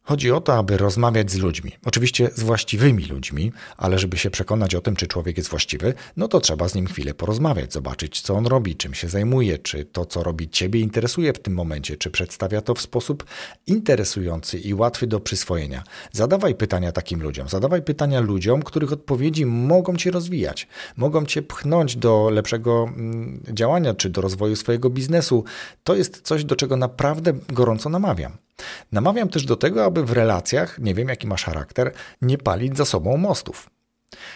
Chodzi 0.06 0.30
o 0.30 0.40
to, 0.40 0.54
aby 0.54 0.76
rozmawiać 0.76 1.30
z 1.30 1.36
ludźmi. 1.36 1.72
Oczywiście 1.84 2.30
z 2.34 2.42
właściwymi 2.42 3.04
ludźmi, 3.04 3.52
ale 3.76 3.98
żeby 3.98 4.18
się 4.18 4.30
przekonać 4.30 4.74
o 4.74 4.80
tym, 4.80 4.96
czy 4.96 5.06
człowiek 5.06 5.36
jest 5.36 5.50
właściwy, 5.50 5.94
no 6.16 6.28
to 6.28 6.40
trzeba 6.40 6.68
z 6.68 6.74
nim 6.74 6.86
chwilę 6.86 7.14
porozmawiać, 7.14 7.72
zobaczyć, 7.72 8.20
co 8.20 8.34
on 8.34 8.46
robi, 8.46 8.76
czym 8.76 8.94
się 8.94 9.08
zajmuje, 9.08 9.58
czy 9.58 9.84
to, 9.84 10.04
co 10.04 10.22
robi 10.22 10.48
Ciebie, 10.48 10.80
interesuje 10.80 11.32
w 11.32 11.38
tym 11.38 11.54
momencie, 11.54 11.96
czy 11.96 12.10
przedstawia 12.10 12.60
to 12.60 12.74
w 12.74 12.80
sposób 12.80 13.24
interesujący 13.66 14.58
i 14.58 14.74
łatwy 14.74 15.06
do 15.06 15.20
przyswojenia. 15.20 15.82
Zadawaj 16.12 16.54
pytania 16.54 16.92
takim 16.92 17.22
ludziom. 17.22 17.48
Zadawaj 17.48 17.82
pytania 17.82 18.20
ludziom, 18.20 18.62
których 18.62 18.92
odpowiedzi 18.92 19.46
mogą 19.46 19.96
Cię 19.96 20.10
rozwijać, 20.10 20.68
mogą 20.96 21.26
Cię 21.26 21.42
pchnąć 21.42 21.96
do 21.96 22.30
lepszego 22.30 22.84
mm, 22.84 23.42
działania, 23.52 23.94
czy 23.94 24.10
do 24.10 24.20
rozwoju 24.20 24.56
swojego 24.56 24.90
biznesu. 24.90 25.44
To 25.84 25.94
jest 25.94 26.20
coś, 26.20 26.44
do 26.44 26.56
czego 26.56 26.76
naprawdę 26.76 27.32
gorąco 27.48 27.88
namawiam. 27.88 28.45
Namawiam 28.92 29.28
też 29.28 29.44
do 29.44 29.56
tego, 29.56 29.84
aby 29.84 30.04
w 30.04 30.12
relacjach, 30.12 30.78
nie 30.78 30.94
wiem 30.94 31.08
jaki 31.08 31.26
masz 31.26 31.44
charakter, 31.44 31.92
nie 32.22 32.38
palić 32.38 32.76
za 32.76 32.84
sobą 32.84 33.16
mostów. 33.16 33.70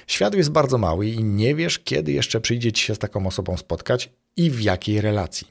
Świat 0.07 0.35
jest 0.35 0.51
bardzo 0.51 0.79
mały 0.79 1.07
i 1.07 1.25
nie 1.25 1.55
wiesz, 1.55 1.79
kiedy 1.79 2.13
jeszcze 2.13 2.41
przyjdzie 2.41 2.73
ci 2.73 2.85
się 2.85 2.95
z 2.95 2.99
taką 2.99 3.27
osobą 3.27 3.57
spotkać 3.57 4.11
i 4.37 4.51
w 4.51 4.61
jakiej 4.61 5.01
relacji. 5.01 5.47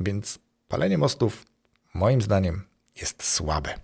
Więc 0.00 0.38
palenie 0.68 0.98
mostów, 0.98 1.46
moim 1.94 2.22
zdaniem, 2.22 2.62
jest 3.00 3.24
słabe. 3.24 3.74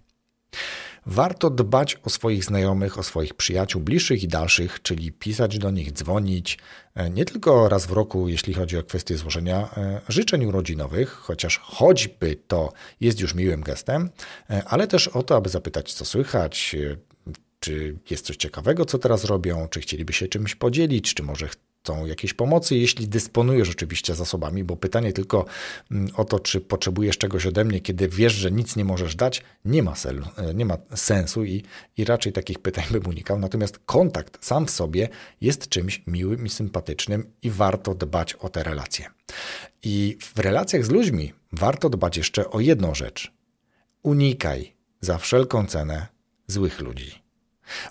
Warto 1.10 1.50
dbać 1.50 1.98
o 2.04 2.10
swoich 2.10 2.44
znajomych, 2.44 2.98
o 2.98 3.02
swoich 3.02 3.34
przyjaciół 3.34 3.82
bliższych 3.82 4.22
i 4.22 4.28
dalszych, 4.28 4.82
czyli 4.82 5.12
pisać 5.12 5.58
do 5.58 5.70
nich, 5.70 5.92
dzwonić, 5.92 6.58
e, 6.94 7.10
nie 7.10 7.24
tylko 7.24 7.68
raz 7.68 7.86
w 7.86 7.92
roku, 7.92 8.28
jeśli 8.28 8.54
chodzi 8.54 8.78
o 8.78 8.82
kwestię 8.82 9.16
złożenia 9.16 9.68
e, 9.76 10.00
życzeń 10.08 10.44
urodzinowych, 10.44 11.10
chociaż 11.10 11.58
choćby 11.58 12.36
to 12.48 12.72
jest 13.00 13.20
już 13.20 13.34
miłym 13.34 13.60
gestem, 13.60 14.10
e, 14.50 14.62
ale 14.64 14.86
też 14.86 15.08
o 15.08 15.22
to, 15.22 15.36
aby 15.36 15.48
zapytać, 15.48 15.92
co 15.92 16.04
słychać, 16.04 16.76
czy 17.60 17.96
jest 18.10 18.26
coś 18.26 18.36
ciekawego, 18.36 18.84
co 18.84 18.98
teraz 18.98 19.24
robią, 19.24 19.68
czy 19.68 19.80
chcieliby 19.80 20.12
się 20.12 20.28
czymś 20.28 20.54
podzielić, 20.54 21.14
czy 21.14 21.22
może 21.22 21.48
chcą 21.88 22.06
jakiejś 22.06 22.34
pomocy, 22.34 22.76
jeśli 22.76 23.08
dysponujesz 23.08 23.70
oczywiście 23.70 24.14
zasobami, 24.14 24.64
bo 24.64 24.76
pytanie 24.76 25.12
tylko 25.12 25.44
mm, 25.90 26.10
o 26.16 26.24
to, 26.24 26.40
czy 26.40 26.60
potrzebujesz 26.60 27.18
czegoś 27.18 27.46
ode 27.46 27.64
mnie, 27.64 27.80
kiedy 27.80 28.08
wiesz, 28.08 28.32
że 28.32 28.50
nic 28.50 28.76
nie 28.76 28.84
możesz 28.84 29.16
dać, 29.16 29.42
nie 29.64 29.82
ma, 29.82 29.94
sel, 29.94 30.24
e, 30.36 30.54
nie 30.54 30.64
ma 30.64 30.76
sensu 30.94 31.44
i, 31.44 31.62
i 31.96 32.04
raczej 32.04 32.32
takich 32.32 32.58
pytań 32.58 32.84
bym 32.94 33.06
unikał. 33.06 33.38
Natomiast 33.38 33.78
kontakt 33.86 34.44
sam 34.44 34.66
w 34.66 34.70
sobie 34.70 35.08
jest 35.40 35.68
czymś 35.68 36.02
miłym 36.06 36.46
i 36.46 36.48
sympatycznym 36.50 37.30
i 37.42 37.50
warto 37.50 37.94
dbać 37.94 38.34
o 38.34 38.48
te 38.48 38.62
relacje. 38.62 39.06
I 39.82 40.16
w 40.20 40.38
relacjach 40.38 40.84
z 40.84 40.90
ludźmi 40.90 41.32
warto 41.52 41.90
dbać 41.90 42.16
jeszcze 42.16 42.50
o 42.50 42.60
jedną 42.60 42.94
rzecz. 42.94 43.32
Unikaj 44.02 44.72
za 45.00 45.18
wszelką 45.18 45.66
cenę 45.66 46.06
złych 46.46 46.80
ludzi. 46.80 47.22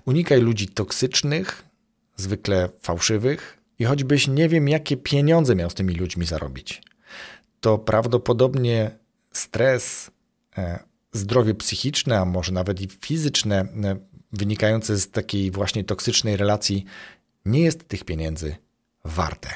Unikaj 0.05 0.41
ludzi 0.41 0.67
toksycznych, 0.67 1.63
zwykle 2.15 2.69
fałszywych, 2.81 3.57
i 3.79 3.85
choćbyś 3.85 4.27
nie 4.27 4.49
wiem, 4.49 4.69
jakie 4.69 4.97
pieniądze 4.97 5.55
miał 5.55 5.69
z 5.69 5.73
tymi 5.73 5.93
ludźmi 5.93 6.25
zarobić, 6.25 6.81
to 7.59 7.77
prawdopodobnie 7.77 8.91
stres, 9.31 10.11
e, 10.57 10.79
zdrowie 11.11 11.55
psychiczne, 11.55 12.19
a 12.19 12.25
może 12.25 12.51
nawet 12.51 12.81
i 12.81 12.87
fizyczne, 13.01 13.61
e, 13.61 13.97
wynikające 14.31 14.97
z 14.97 15.11
takiej 15.11 15.51
właśnie 15.51 15.83
toksycznej 15.83 16.37
relacji, 16.37 16.85
nie 17.45 17.59
jest 17.59 17.87
tych 17.87 18.03
pieniędzy 18.03 18.55
warte. 19.05 19.49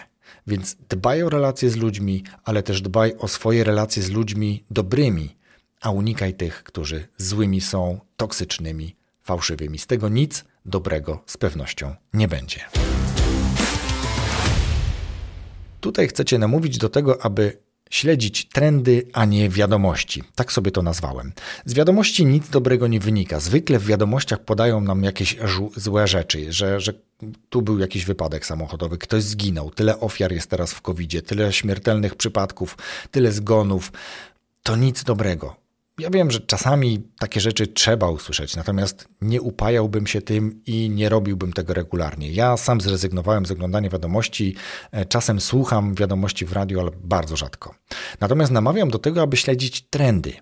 Więc 0.47 0.77
dbaj 0.89 1.23
o 1.23 1.29
relacje 1.29 1.69
z 1.69 1.75
ludźmi, 1.75 2.23
ale 2.43 2.63
też 2.63 2.81
dbaj 2.81 3.13
o 3.19 3.27
swoje 3.27 3.63
relacje 3.63 4.03
z 4.03 4.09
ludźmi 4.09 4.63
dobrymi, 4.71 5.35
a 5.81 5.91
unikaj 5.91 6.33
tych, 6.33 6.63
którzy 6.63 7.07
złymi 7.17 7.61
są, 7.61 7.99
toksycznymi, 8.17 8.95
fałszywymi. 9.23 9.79
Z 9.79 9.87
tego 9.87 10.09
nic 10.09 10.45
dobrego 10.65 11.23
z 11.25 11.37
pewnością 11.37 11.95
nie 12.13 12.27
będzie. 12.27 12.59
Tutaj 15.81 16.07
chcecie 16.07 16.39
namówić 16.39 16.77
do 16.77 16.89
tego, 16.89 17.25
aby 17.25 17.57
śledzić 17.89 18.45
trendy, 18.49 19.07
a 19.13 19.25
nie 19.25 19.49
wiadomości. 19.49 20.23
Tak 20.35 20.51
sobie 20.51 20.71
to 20.71 20.81
nazwałem. 20.81 21.33
Z 21.65 21.73
wiadomości 21.73 22.25
nic 22.25 22.49
dobrego 22.49 22.87
nie 22.87 22.99
wynika. 22.99 23.39
Zwykle 23.39 23.79
w 23.79 23.85
wiadomościach 23.85 24.39
podają 24.39 24.81
nam 24.81 25.03
jakieś 25.03 25.37
złe 25.75 26.07
rzeczy, 26.07 26.53
że, 26.53 26.79
że 26.79 26.93
tu 27.49 27.61
był 27.61 27.79
jakiś 27.79 28.05
wypadek 28.05 28.45
samochodowy, 28.45 28.97
ktoś 28.97 29.23
zginął, 29.23 29.71
tyle 29.71 29.99
ofiar 29.99 30.31
jest 30.31 30.49
teraz 30.49 30.73
w 30.73 30.81
covid 30.81 31.27
tyle 31.27 31.53
śmiertelnych 31.53 32.15
przypadków, 32.15 32.77
tyle 33.11 33.31
zgonów. 33.31 33.91
To 34.63 34.75
nic 34.75 35.03
dobrego. 35.03 35.60
Ja 36.01 36.09
wiem, 36.09 36.31
że 36.31 36.39
czasami 36.39 37.01
takie 37.19 37.39
rzeczy 37.39 37.67
trzeba 37.67 38.09
usłyszeć, 38.09 38.55
natomiast 38.55 39.07
nie 39.21 39.41
upajałbym 39.41 40.07
się 40.07 40.21
tym 40.21 40.61
i 40.65 40.89
nie 40.89 41.09
robiłbym 41.09 41.53
tego 41.53 41.73
regularnie. 41.73 42.31
Ja 42.31 42.57
sam 42.57 42.81
zrezygnowałem 42.81 43.45
z 43.45 43.51
oglądania 43.51 43.89
wiadomości, 43.89 44.55
e, 44.91 45.05
czasem 45.05 45.41
słucham 45.41 45.95
wiadomości 45.95 46.45
w 46.45 46.51
radiu, 46.53 46.79
ale 46.79 46.91
bardzo 47.03 47.35
rzadko. 47.35 47.75
Natomiast 48.19 48.51
namawiam 48.51 48.89
do 48.89 48.99
tego, 48.99 49.21
aby 49.21 49.37
śledzić 49.37 49.81
trendy, 49.81 50.33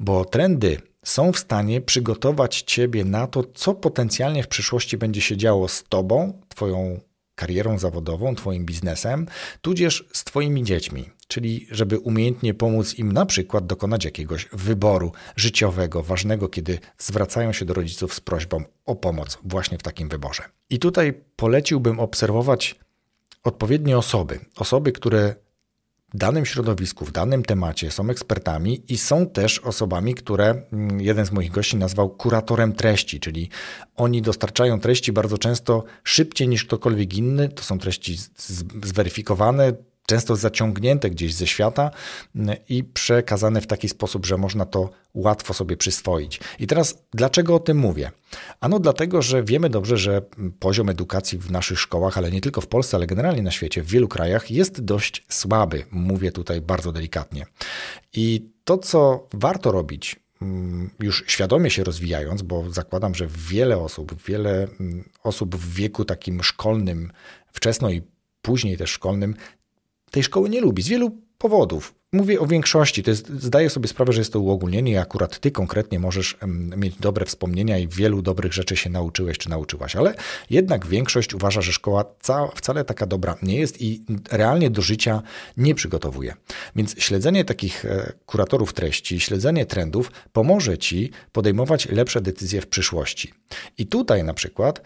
bo 0.00 0.24
trendy 0.24 0.80
są 1.04 1.32
w 1.32 1.38
stanie 1.38 1.80
przygotować 1.80 2.62
ciebie 2.62 3.04
na 3.04 3.26
to, 3.26 3.44
co 3.54 3.74
potencjalnie 3.74 4.42
w 4.42 4.48
przyszłości 4.48 4.96
będzie 4.96 5.20
się 5.20 5.36
działo 5.36 5.68
z 5.68 5.84
tobą, 5.84 6.40
twoją 6.48 7.00
karierą 7.34 7.78
zawodową, 7.78 8.34
Twoim 8.34 8.66
biznesem, 8.66 9.26
tudzież 9.60 10.04
z 10.12 10.24
Twoimi 10.24 10.64
dziećmi, 10.64 11.10
czyli 11.32 11.66
żeby 11.70 11.98
umiejętnie 11.98 12.54
pomóc 12.54 12.98
im 12.98 13.12
na 13.12 13.26
przykład 13.26 13.66
dokonać 13.66 14.04
jakiegoś 14.04 14.48
wyboru 14.52 15.12
życiowego, 15.36 16.02
ważnego, 16.02 16.48
kiedy 16.48 16.78
zwracają 16.98 17.52
się 17.52 17.64
do 17.64 17.74
rodziców 17.74 18.14
z 18.14 18.20
prośbą 18.20 18.64
o 18.86 18.96
pomoc 18.96 19.38
właśnie 19.44 19.78
w 19.78 19.82
takim 19.82 20.08
wyborze. 20.08 20.42
I 20.70 20.78
tutaj 20.78 21.12
poleciłbym 21.36 22.00
obserwować 22.00 22.74
odpowiednie 23.44 23.98
osoby, 23.98 24.40
osoby, 24.56 24.92
które 24.92 25.34
w 26.14 26.18
danym 26.18 26.46
środowisku, 26.46 27.04
w 27.04 27.12
danym 27.12 27.42
temacie 27.42 27.90
są 27.90 28.10
ekspertami 28.10 28.82
i 28.88 28.98
są 28.98 29.26
też 29.26 29.58
osobami, 29.58 30.14
które 30.14 30.62
mm, 30.72 31.00
jeden 31.00 31.26
z 31.26 31.32
moich 31.32 31.50
gości 31.50 31.76
nazwał 31.76 32.10
kuratorem 32.10 32.72
treści, 32.72 33.20
czyli 33.20 33.48
oni 33.96 34.22
dostarczają 34.22 34.80
treści 34.80 35.12
bardzo 35.12 35.38
często 35.38 35.84
szybciej 36.04 36.48
niż 36.48 36.64
ktokolwiek 36.64 37.14
inny. 37.14 37.48
To 37.48 37.62
są 37.62 37.78
treści 37.78 38.16
zweryfikowane, 38.82 39.72
często 40.06 40.36
zaciągnięte 40.36 41.10
gdzieś 41.10 41.34
ze 41.34 41.46
świata 41.46 41.90
mm, 42.36 42.56
i 42.68 42.84
przekazane 42.84 43.60
w 43.60 43.66
taki 43.66 43.88
sposób, 43.88 44.26
że 44.26 44.36
można 44.36 44.66
to 44.66 44.90
łatwo 45.14 45.54
sobie 45.54 45.76
przyswoić. 45.76 46.40
I 46.58 46.66
teraz 46.66 46.98
dlaczego 47.12 47.54
o 47.54 47.60
tym 47.60 47.78
mówię? 47.78 48.10
Ano 48.60 48.78
dlatego, 48.78 49.22
że 49.22 49.42
wiemy 49.44 49.70
dobrze, 49.70 49.96
że 49.96 50.22
poziom 50.58 50.88
edukacji 50.88 51.38
w 51.38 51.50
naszych 51.50 51.80
szkołach, 51.80 52.18
ale 52.18 52.30
nie 52.30 52.40
tylko 52.40 52.60
w 52.60 52.66
Polsce, 52.66 52.96
ale 52.96 53.06
generalnie 53.06 53.42
na 53.42 53.50
świecie, 53.50 53.82
w 53.82 53.86
wielu 53.86 54.08
krajach 54.08 54.50
jest 54.50 54.80
dość 54.80 55.24
słaby. 55.28 55.84
Mówię 55.90 56.32
tutaj 56.32 56.60
bardzo 56.60 56.92
delikatnie. 56.92 57.46
I 58.12 58.50
to, 58.64 58.78
co 58.78 59.28
warto 59.32 59.72
robić, 59.72 60.20
mm, 60.42 60.90
już 61.00 61.24
świadomie 61.26 61.70
się 61.70 61.84
rozwijając, 61.84 62.42
bo 62.42 62.70
zakładam, 62.70 63.14
że 63.14 63.26
wiele 63.26 63.78
osób, 63.78 64.22
wiele 64.22 64.68
mm, 64.80 65.08
osób 65.22 65.56
w 65.56 65.74
wieku 65.74 66.04
takim 66.04 66.42
szkolnym, 66.42 67.12
wczesno 67.52 67.90
i 67.90 68.02
później 68.42 68.76
też 68.76 68.90
szkolnym, 68.90 69.34
tej 70.12 70.22
szkoły 70.22 70.48
nie 70.48 70.60
lubi 70.60 70.82
z 70.82 70.88
wielu 70.88 71.10
powodów. 71.38 71.94
Mówię 72.12 72.40
o 72.40 72.46
większości, 72.46 73.02
to 73.02 73.10
jest, 73.10 73.28
zdaję 73.28 73.70
sobie 73.70 73.88
sprawę, 73.88 74.12
że 74.12 74.20
jest 74.20 74.32
to 74.32 74.40
uogólnienie 74.40 74.92
i 74.92 74.96
akurat 74.96 75.40
ty 75.40 75.50
konkretnie 75.50 75.98
możesz 75.98 76.36
mieć 76.76 76.96
dobre 76.96 77.26
wspomnienia 77.26 77.78
i 77.78 77.88
wielu 77.88 78.22
dobrych 78.22 78.52
rzeczy 78.52 78.76
się 78.76 78.90
nauczyłeś 78.90 79.38
czy 79.38 79.50
nauczyłaś, 79.50 79.96
ale 79.96 80.14
jednak 80.50 80.86
większość 80.86 81.34
uważa, 81.34 81.60
że 81.60 81.72
szkoła 81.72 82.04
wcale 82.54 82.84
taka 82.84 83.06
dobra 83.06 83.36
nie 83.42 83.56
jest 83.56 83.82
i 83.82 84.04
realnie 84.30 84.70
do 84.70 84.82
życia 84.82 85.22
nie 85.56 85.74
przygotowuje. 85.74 86.34
Więc 86.76 86.94
śledzenie 86.98 87.44
takich 87.44 87.84
e, 87.84 88.12
kuratorów 88.26 88.72
treści, 88.72 89.20
śledzenie 89.20 89.66
trendów 89.66 90.12
pomoże 90.32 90.78
ci 90.78 91.10
podejmować 91.32 91.88
lepsze 91.88 92.20
decyzje 92.20 92.60
w 92.60 92.66
przyszłości. 92.66 93.32
I 93.78 93.86
tutaj 93.86 94.24
na 94.24 94.34
przykład 94.34 94.82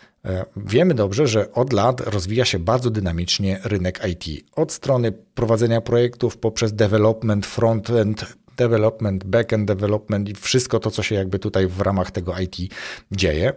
wiemy 0.56 0.94
dobrze, 0.94 1.26
że 1.26 1.52
od 1.52 1.72
lat 1.72 2.00
rozwija 2.00 2.44
się 2.44 2.58
bardzo 2.58 2.90
dynamicznie 2.90 3.60
rynek 3.64 4.00
IT. 4.08 4.46
Od 4.56 4.72
strony 4.72 5.12
prowadzenia 5.12 5.80
projektów 5.80 6.38
poprzez 6.38 6.72
development 6.72 7.46
front-end 7.46 8.36
development, 8.56 9.24
back-end 9.24 9.64
development 9.64 10.28
i 10.28 10.34
wszystko 10.34 10.80
to, 10.80 10.90
co 10.90 11.02
się 11.02 11.14
jakby 11.14 11.38
tutaj 11.38 11.66
w 11.66 11.80
ramach 11.80 12.10
tego 12.10 12.38
IT 12.38 12.56
dzieje. 13.12 13.52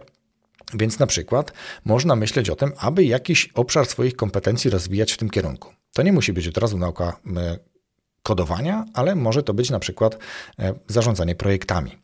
Więc 0.74 0.98
na 0.98 1.06
przykład 1.06 1.52
można 1.84 2.16
myśleć 2.16 2.50
o 2.50 2.56
tym, 2.56 2.72
aby 2.78 3.04
jakiś 3.04 3.48
obszar 3.54 3.86
swoich 3.86 4.16
kompetencji 4.16 4.70
rozwijać 4.70 5.12
w 5.12 5.16
tym 5.16 5.30
kierunku. 5.30 5.72
To 5.92 6.02
nie 6.02 6.12
musi 6.12 6.32
być 6.32 6.48
od 6.48 6.58
razu 6.58 6.78
nauka 6.78 7.20
e, 7.36 7.58
kodowania, 8.22 8.84
ale 8.94 9.14
może 9.14 9.42
to 9.42 9.54
być 9.54 9.70
na 9.70 9.78
przykład 9.78 10.18
e, 10.58 10.74
zarządzanie 10.88 11.34
projektami. 11.34 11.98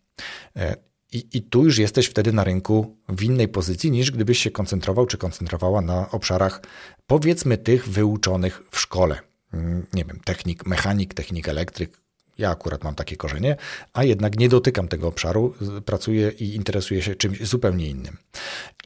I, 1.12 1.26
I, 1.32 1.42
tu 1.42 1.64
już 1.64 1.78
jesteś 1.78 2.06
wtedy 2.06 2.32
na 2.32 2.44
rynku 2.44 2.96
w 3.08 3.22
innej 3.22 3.48
pozycji 3.48 3.90
niż 3.90 4.10
gdybyś 4.10 4.38
się 4.38 4.50
koncentrował 4.50 5.06
czy 5.06 5.18
koncentrowała 5.18 5.80
na 5.80 6.10
obszarach, 6.10 6.62
powiedzmy, 7.06 7.58
tych 7.58 7.88
wyuczonych 7.88 8.62
w 8.70 8.80
szkole. 8.80 9.18
Mm, 9.52 9.86
nie 9.94 10.04
wiem, 10.04 10.20
technik, 10.24 10.66
mechanik, 10.66 11.14
technik 11.14 11.48
elektryk. 11.48 12.00
Ja 12.38 12.50
akurat 12.50 12.84
mam 12.84 12.94
takie 12.94 13.16
korzenie, 13.16 13.56
a 13.92 14.04
jednak 14.04 14.38
nie 14.38 14.48
dotykam 14.48 14.88
tego 14.88 15.08
obszaru, 15.08 15.54
pracuję 15.84 16.30
i 16.30 16.54
interesuję 16.54 17.02
się 17.02 17.14
czymś 17.14 17.42
zupełnie 17.42 17.88
innym. 17.88 18.16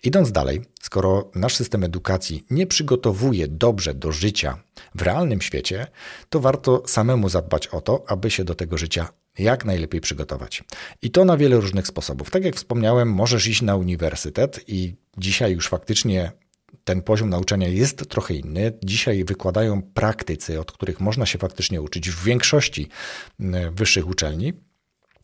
Idąc 0.03 0.33
dalej, 0.33 0.63
skoro 0.83 1.31
nasz 1.35 1.57
system 1.57 1.85
edukacji 1.85 2.45
nie 2.51 2.67
przygotowuje 2.67 3.49
dobrze 3.49 3.95
do 3.95 4.13
życia 4.13 4.59
w 4.95 5.03
realnym 5.03 5.41
świecie, 5.41 5.87
to 6.29 6.41
warto 6.41 6.83
samemu 6.87 7.29
zadbać 7.29 7.67
o 7.67 7.81
to, 7.81 8.05
aby 8.07 8.31
się 8.31 8.45
do 8.45 8.55
tego 8.55 8.79
życia 8.79 9.09
jak 9.39 9.65
najlepiej 9.65 10.01
przygotować. 10.01 10.65
I 11.03 11.11
to 11.11 11.25
na 11.25 11.37
wiele 11.37 11.57
różnych 11.57 11.87
sposobów. 11.87 12.31
Tak 12.31 12.45
jak 12.45 12.57
wspomniałem, 12.57 13.13
możesz 13.13 13.47
iść 13.47 13.63
na 13.63 13.77
uniwersytet 13.77 14.65
i 14.67 14.95
dzisiaj 15.19 15.53
już 15.53 15.69
faktycznie 15.69 16.33
ten 16.85 17.03
poziom 17.03 17.31
nauczania 17.31 17.69
jest 17.69 18.09
trochę 18.09 18.35
inny. 18.35 18.73
Dzisiaj 18.85 19.25
wykładają 19.25 19.83
praktycy, 19.83 20.61
od 20.61 20.73
których 20.73 21.01
można 21.01 21.27
się 21.27 21.39
faktycznie 21.39 21.83
uczyć 21.83 22.11
w 22.11 22.25
większości 22.25 22.89
wyższych 23.73 24.09
uczelni. 24.09 24.53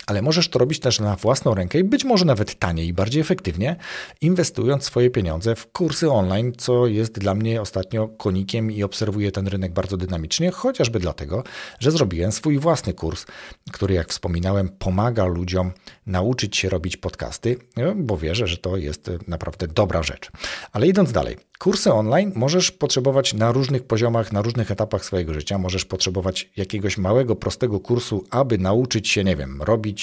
Ale 0.07 0.23
możesz 0.23 0.49
to 0.49 0.59
robić 0.59 0.81
też 0.81 1.01
na 1.01 1.17
własną 1.17 1.55
rękę 1.55 1.79
i 1.79 1.85
być 1.85 2.05
może 2.05 2.25
nawet 2.25 2.59
taniej 2.59 2.89
i 2.89 2.93
bardziej 2.93 3.21
efektywnie, 3.23 3.77
inwestując 4.21 4.85
swoje 4.85 5.11
pieniądze 5.11 5.55
w 5.55 5.73
kursy 5.73 6.11
online, 6.11 6.53
co 6.59 6.87
jest 6.87 7.19
dla 7.19 7.35
mnie 7.35 7.61
ostatnio 7.61 8.09
konikiem 8.09 8.71
i 8.71 8.83
obserwuję 8.83 9.33
ten 9.33 9.47
rynek 9.49 9.73
bardzo 9.73 9.97
dynamicznie, 9.97 10.51
chociażby 10.51 11.01
dlatego, 11.01 11.45
że 11.81 11.91
zrobiłem 11.91 12.33
swój 12.33 12.59
własny 12.59 12.93
kurs, 12.93 13.27
który, 13.73 13.95
jak 13.95 14.09
wspominałem, 14.09 14.69
pomaga 14.69 15.25
ludziom 15.25 15.73
nauczyć 16.07 16.57
się 16.57 16.69
robić 16.69 16.97
podcasty, 16.97 17.57
bo 17.97 18.17
wierzę, 18.17 18.47
że 18.47 18.57
to 18.57 18.77
jest 18.77 19.11
naprawdę 19.29 19.67
dobra 19.69 20.03
rzecz. 20.03 20.31
Ale 20.73 20.87
idąc 20.87 21.13
dalej, 21.13 21.37
Kursy 21.59 21.93
online 21.93 22.33
możesz 22.35 22.71
potrzebować 22.71 23.35
na 23.35 23.53
różnych 23.53 23.85
poziomach, 23.85 24.33
na 24.33 24.43
różnych 24.43 24.71
etapach 24.71 25.05
swojego 25.05 25.35
życia. 25.35 25.59
Możesz 25.59 25.85
potrzebować 25.85 26.51
jakiegoś 26.57 26.99
małego, 26.99 27.37
prostego 27.37 27.81
kursu, 27.81 28.25
aby 28.31 28.59
nauczyć 28.59 29.09
się, 29.09 29.25
nie 29.25 29.37
wiem, 29.37 29.63
robić 29.63 29.96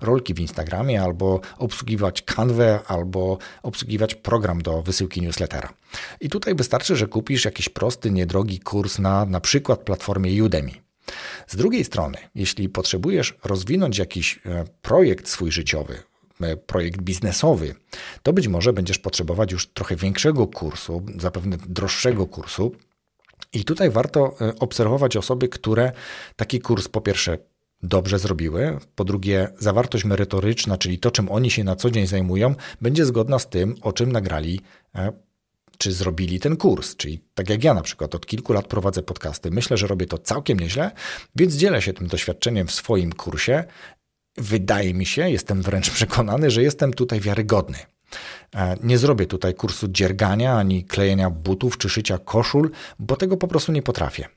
rolki 0.00 0.34
w 0.34 0.40
Instagramie, 0.40 1.02
albo 1.02 1.40
obsługiwać 1.58 2.22
kanwę, 2.22 2.80
albo 2.86 3.38
obsługiwać 3.62 4.14
program 4.14 4.62
do 4.62 4.82
wysyłki 4.82 5.22
newslettera. 5.22 5.72
I 6.20 6.28
tutaj 6.28 6.54
wystarczy, 6.54 6.96
że 6.96 7.06
kupisz 7.06 7.44
jakiś 7.44 7.68
prosty, 7.68 8.10
niedrogi 8.10 8.60
kurs 8.60 8.98
na 8.98 9.24
na 9.24 9.40
przykład 9.40 9.80
platformie 9.80 10.44
Udemy. 10.44 10.70
Z 11.46 11.56
drugiej 11.56 11.84
strony, 11.84 12.18
jeśli 12.34 12.68
potrzebujesz 12.68 13.34
rozwinąć 13.44 13.98
jakiś 13.98 14.40
e, 14.46 14.64
projekt 14.82 15.28
swój 15.28 15.52
życiowy, 15.52 16.02
E, 16.40 16.56
projekt 16.56 17.02
biznesowy, 17.02 17.74
to 18.22 18.32
być 18.32 18.48
może 18.48 18.72
będziesz 18.72 18.98
potrzebować 18.98 19.52
już 19.52 19.66
trochę 19.66 19.96
większego 19.96 20.46
kursu, 20.46 21.06
zapewne 21.18 21.56
droższego 21.68 22.26
kursu. 22.26 22.72
I 23.52 23.64
tutaj 23.64 23.90
warto 23.90 24.36
e, 24.40 24.58
obserwować 24.58 25.16
osoby, 25.16 25.48
które 25.48 25.92
taki 26.36 26.60
kurs 26.60 26.88
po 26.88 27.00
pierwsze 27.00 27.38
dobrze 27.82 28.18
zrobiły. 28.18 28.78
Po 28.94 29.04
drugie, 29.04 29.48
zawartość 29.58 30.04
merytoryczna, 30.04 30.78
czyli 30.78 30.98
to, 30.98 31.10
czym 31.10 31.30
oni 31.30 31.50
się 31.50 31.64
na 31.64 31.76
co 31.76 31.90
dzień 31.90 32.06
zajmują, 32.06 32.54
będzie 32.80 33.06
zgodna 33.06 33.38
z 33.38 33.48
tym, 33.48 33.74
o 33.82 33.92
czym 33.92 34.12
nagrali 34.12 34.60
e, 34.94 35.12
czy 35.78 35.92
zrobili 35.92 36.40
ten 36.40 36.56
kurs. 36.56 36.96
Czyli 36.96 37.20
tak 37.34 37.50
jak 37.50 37.64
ja 37.64 37.74
na 37.74 37.82
przykład 37.82 38.14
od 38.14 38.26
kilku 38.26 38.52
lat 38.52 38.66
prowadzę 38.66 39.02
podcasty, 39.02 39.50
myślę, 39.50 39.76
że 39.76 39.86
robię 39.86 40.06
to 40.06 40.18
całkiem 40.18 40.60
nieźle, 40.60 40.90
więc 41.36 41.54
dzielę 41.54 41.82
się 41.82 41.92
tym 41.92 42.06
doświadczeniem 42.06 42.66
w 42.66 42.72
swoim 42.72 43.12
kursie 43.12 43.64
wydaje 44.36 44.94
mi 44.94 45.06
się, 45.06 45.30
jestem 45.30 45.62
wręcz 45.62 45.90
przekonany, 46.00 46.50
że 46.50 46.62
jestem 46.62 46.92
tutaj 46.92 47.20
wiarygodny. 47.20 47.78
E, 48.54 48.76
nie 48.82 48.98
zrobię 48.98 49.26
tutaj 49.26 49.54
kursu 49.54 49.88
dziergania, 49.88 50.56
ani 50.56 50.84
klejenia 50.84 51.30
butów 51.30 51.78
czy 51.78 51.88
szycia 51.88 52.18
koszul, 52.18 52.70
bo 52.98 53.16
tego 53.16 53.36
po 53.36 53.48
prostu 53.48 53.72
nie 53.72 53.82
potrafię. 53.82 54.28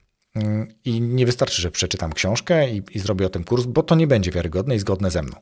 I 0.85 1.01
nie 1.01 1.25
wystarczy, 1.25 1.61
że 1.61 1.71
przeczytam 1.71 2.13
książkę 2.13 2.69
i, 2.69 2.83
i, 2.91 2.99
zrobię 2.99 3.25
o 3.25 3.29
tym 3.29 3.43
kurs, 3.43 3.65
bo 3.65 3.83
to 3.83 3.95
nie 3.95 4.07
będzie 4.07 4.31
wiarygodne 4.31 4.75
i 4.75 4.79
zgodne 4.79 5.11
ze 5.11 5.23
mną. 5.23 5.35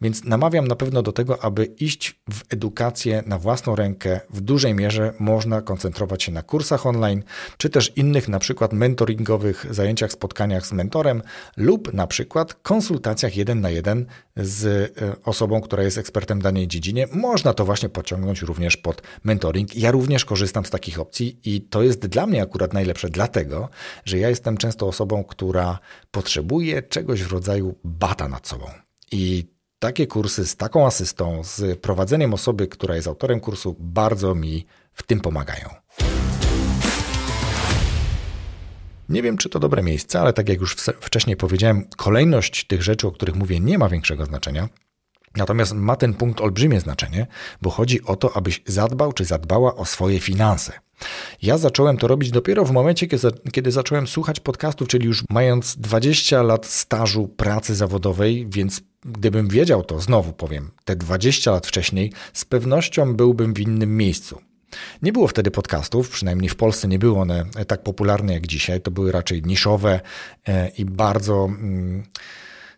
Więc 0.00 0.24
namawiam 0.24 0.68
na 0.68 0.76
pewno 0.76 1.02
do 1.02 1.12
tego, 1.12 1.44
aby 1.44 1.64
iść 1.64 2.20
w 2.30 2.52
edukację 2.52 3.22
na 3.26 3.38
własną 3.38 3.76
rękę. 3.76 4.20
W 4.30 4.40
dużej 4.40 4.74
mierze 4.74 5.12
można 5.18 5.62
koncentrować 5.62 6.22
się 6.22 6.32
na 6.32 6.42
kursach 6.42 6.86
online, 6.86 7.22
czy 7.56 7.70
też 7.70 7.92
innych, 7.96 8.28
na 8.28 8.38
przykład 8.38 8.72
mentoringowych 8.72 9.66
zajęciach, 9.70 10.12
spotkaniach 10.12 10.66
z 10.66 10.72
mentorem, 10.72 11.22
lub 11.56 11.92
na 11.92 12.06
przykład 12.06 12.54
konsultacjach 12.54 13.36
jeden 13.36 13.60
na 13.60 13.70
jeden 13.70 14.06
z 14.36 14.64
e, 15.02 15.22
osobą, 15.24 15.60
która 15.60 15.82
jest 15.82 15.98
ekspertem 15.98 16.40
w 16.40 16.42
danej 16.42 16.68
dziedzinie. 16.68 17.06
Można 17.12 17.54
to 17.54 17.64
właśnie 17.64 17.88
pociągnąć 17.88 18.42
również 18.42 18.76
pod 18.76 19.02
mentoring. 19.24 19.76
Ja 19.76 19.90
również 19.90 20.24
korzystam 20.24 20.64
z 20.64 20.70
takich 20.70 21.00
opcji 21.00 21.38
i 21.44 21.60
to 21.60 21.82
jest 21.82 22.06
dla 22.06 22.26
mnie 22.26 22.42
akurat 22.42 22.72
najlepsze, 22.72 23.08
dlatego, 23.08 23.68
że 24.04 24.18
ja 24.18 24.29
jestem 24.30 24.56
często 24.56 24.86
osobą, 24.86 25.24
która 25.24 25.78
potrzebuje 26.10 26.82
czegoś 26.82 27.22
w 27.22 27.32
rodzaju 27.32 27.74
bata 27.84 28.28
nad 28.28 28.48
sobą. 28.48 28.66
I 29.12 29.46
takie 29.78 30.06
kursy 30.06 30.46
z 30.46 30.56
taką 30.56 30.86
asystą, 30.86 31.44
z 31.44 31.80
prowadzeniem 31.80 32.34
osoby, 32.34 32.68
która 32.68 32.96
jest 32.96 33.08
autorem 33.08 33.40
kursu, 33.40 33.76
bardzo 33.78 34.34
mi 34.34 34.66
w 34.92 35.02
tym 35.02 35.20
pomagają. 35.20 35.68
Nie 39.08 39.22
wiem, 39.22 39.36
czy 39.36 39.48
to 39.48 39.58
dobre 39.58 39.82
miejsce, 39.82 40.20
ale 40.20 40.32
tak 40.32 40.48
jak 40.48 40.60
już 40.60 40.76
wcześniej 41.00 41.36
powiedziałem, 41.36 41.84
kolejność 41.96 42.66
tych 42.66 42.82
rzeczy, 42.82 43.06
o 43.06 43.12
których 43.12 43.34
mówię, 43.34 43.60
nie 43.60 43.78
ma 43.78 43.88
większego 43.88 44.26
znaczenia. 44.26 44.68
Natomiast 45.36 45.72
ma 45.74 45.96
ten 45.96 46.14
punkt 46.14 46.40
olbrzymie 46.40 46.80
znaczenie, 46.80 47.26
bo 47.62 47.70
chodzi 47.70 48.04
o 48.04 48.16
to, 48.16 48.36
abyś 48.36 48.62
zadbał 48.66 49.12
czy 49.12 49.24
zadbała 49.24 49.76
o 49.76 49.84
swoje 49.84 50.20
finanse. 50.20 50.72
Ja 51.42 51.58
zacząłem 51.58 51.96
to 51.96 52.08
robić 52.08 52.30
dopiero 52.30 52.64
w 52.64 52.70
momencie, 52.70 53.06
kiedy 53.52 53.70
zacząłem 53.70 54.06
słuchać 54.06 54.40
podcastów, 54.40 54.88
czyli 54.88 55.06
już 55.06 55.24
mając 55.30 55.76
20 55.76 56.42
lat 56.42 56.66
stażu 56.66 57.28
pracy 57.28 57.74
zawodowej, 57.74 58.46
więc 58.50 58.80
gdybym 59.04 59.48
wiedział 59.48 59.84
to, 59.84 60.00
znowu 60.00 60.32
powiem, 60.32 60.70
te 60.84 60.96
20 60.96 61.50
lat 61.50 61.66
wcześniej, 61.66 62.12
z 62.32 62.44
pewnością 62.44 63.14
byłbym 63.14 63.54
w 63.54 63.60
innym 63.60 63.96
miejscu. 63.96 64.40
Nie 65.02 65.12
było 65.12 65.28
wtedy 65.28 65.50
podcastów, 65.50 66.10
przynajmniej 66.10 66.48
w 66.48 66.56
Polsce 66.56 66.88
nie 66.88 66.98
były 66.98 67.18
one 67.18 67.44
tak 67.66 67.82
popularne 67.82 68.34
jak 68.34 68.46
dzisiaj. 68.46 68.80
To 68.80 68.90
były 68.90 69.12
raczej 69.12 69.42
niszowe 69.42 70.00
e, 70.48 70.68
i 70.68 70.84
bardzo 70.84 71.44
mm, 71.44 72.02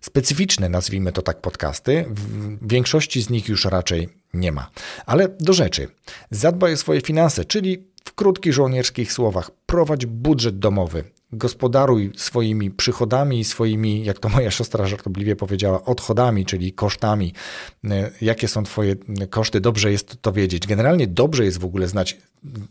specyficzne, 0.03 0.69
nazwijmy 0.69 1.13
to 1.13 1.23
tak, 1.23 1.41
podcasty. 1.41 2.05
W 2.09 2.69
większości 2.69 3.23
z 3.23 3.31
nich 3.31 3.49
już 3.49 3.65
raczej 3.65 4.09
nie 4.35 4.53
ma. 4.53 4.71
Ale 5.07 5.29
do 5.41 5.53
rzeczy. 5.53 5.89
Zadbaj 6.31 6.73
o 6.73 6.77
swoje 6.77 7.01
finanse, 7.01 7.45
czyli 7.45 7.87
w 8.05 8.15
krótkich 8.15 8.53
żołnierskich 8.53 9.13
słowach, 9.13 9.51
prowadź 9.67 10.07
budżet 10.07 10.59
domowy, 10.59 11.05
gospodaruj 11.33 12.13
swoimi 12.17 12.71
przychodami 12.71 13.41
i 13.41 13.45
swoimi, 13.45 14.05
jak 14.05 14.19
to 14.19 14.29
moja 14.29 14.51
siostra 14.51 14.87
żartobliwie 14.87 15.37
powiedziała, 15.37 15.85
odchodami, 15.85 16.47
czyli 16.47 16.73
kosztami. 16.73 17.33
E, 17.85 18.11
jakie 18.21 18.49
są 18.49 18.63
Twoje 18.63 18.97
koszty? 19.31 19.61
Dobrze 19.61 19.93
jest 19.93 20.23
to 20.23 20.33
wiedzieć. 20.33 20.67
Generalnie 20.67 21.07
dobrze 21.07 21.45
jest 21.45 21.59
w 21.59 21.65
ogóle 21.65 21.89
znać 21.89 22.19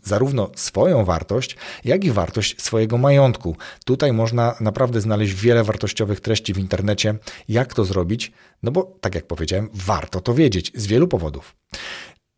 zarówno 0.02 0.50
swoją 0.56 1.04
wartość, 1.04 1.56
jak 1.84 2.04
i 2.04 2.10
wartość 2.10 2.62
swojego 2.62 2.98
majątku. 2.98 3.56
Tutaj 3.84 4.12
można 4.12 4.54
naprawdę 4.60 5.00
znaleźć 5.00 5.34
wiele 5.34 5.64
wartościowych 5.64 6.20
treści 6.20 6.54
w 6.54 6.58
internecie. 6.58 7.14
Jak 7.48 7.74
to 7.74 7.84
zrobić? 7.84 8.32
No 8.62 8.70
bo, 8.70 8.98
tak 9.00 9.14
jak 9.14 9.26
powiedziałem, 9.26 9.68
warto 9.74 10.20
to 10.20 10.34
wiedzieć 10.34 10.72
z 10.74 10.86
wielu 10.86 11.08
powodów. 11.08 11.56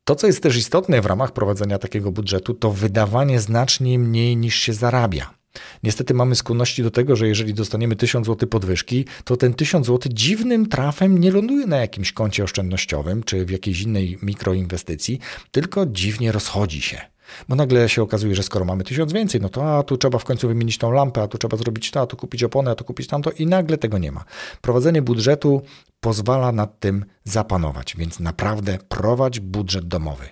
To, 0.04 0.14
co 0.14 0.26
jest 0.26 0.42
też 0.42 0.56
istotne 0.56 1.00
w 1.00 1.06
ramach 1.06 1.32
prowadzenia 1.32 1.78
takiego 1.78 2.12
budżetu, 2.12 2.54
to 2.54 2.70
wydawanie 2.70 3.40
znacznie 3.40 3.98
mniej 3.98 4.36
niż 4.36 4.54
się 4.54 4.72
zarabia. 4.72 5.43
Niestety 5.82 6.14
mamy 6.14 6.34
skłonności 6.34 6.82
do 6.82 6.90
tego, 6.90 7.16
że 7.16 7.28
jeżeli 7.28 7.54
dostaniemy 7.54 7.96
1000 7.96 8.26
zł 8.26 8.48
podwyżki, 8.48 9.04
to 9.24 9.36
ten 9.36 9.54
1000 9.54 9.86
zł 9.86 10.12
dziwnym 10.14 10.68
trafem 10.68 11.18
nie 11.18 11.30
ląduje 11.30 11.66
na 11.66 11.76
jakimś 11.76 12.12
koncie 12.12 12.44
oszczędnościowym 12.44 13.22
czy 13.22 13.44
w 13.44 13.50
jakiejś 13.50 13.80
innej 13.80 14.18
mikroinwestycji, 14.22 15.18
tylko 15.50 15.86
dziwnie 15.86 16.32
rozchodzi 16.32 16.80
się. 16.80 17.00
Bo 17.48 17.56
nagle 17.56 17.88
się 17.88 18.02
okazuje, 18.02 18.34
że 18.34 18.42
skoro 18.42 18.64
mamy 18.64 18.84
tysiąc 18.84 19.12
więcej, 19.12 19.40
no 19.40 19.48
to 19.48 19.78
a 19.78 19.82
tu 19.82 19.96
trzeba 19.96 20.18
w 20.18 20.24
końcu 20.24 20.48
wymienić 20.48 20.78
tą 20.78 20.92
lampę, 20.92 21.22
a 21.22 21.28
tu 21.28 21.38
trzeba 21.38 21.56
zrobić 21.56 21.90
to, 21.90 22.00
a 22.00 22.06
tu 22.06 22.16
kupić 22.16 22.42
oponę, 22.44 22.70
a 22.70 22.74
tu 22.74 22.84
kupić 22.84 23.06
tamto 23.06 23.30
i 23.30 23.46
nagle 23.46 23.78
tego 23.78 23.98
nie 23.98 24.12
ma. 24.12 24.24
Prowadzenie 24.60 25.02
budżetu 25.02 25.62
pozwala 26.04 26.52
nad 26.52 26.80
tym 26.80 27.04
zapanować, 27.24 27.96
więc 27.96 28.20
naprawdę 28.20 28.78
prowadź 28.88 29.40
budżet 29.40 29.88
domowy. 29.88 30.24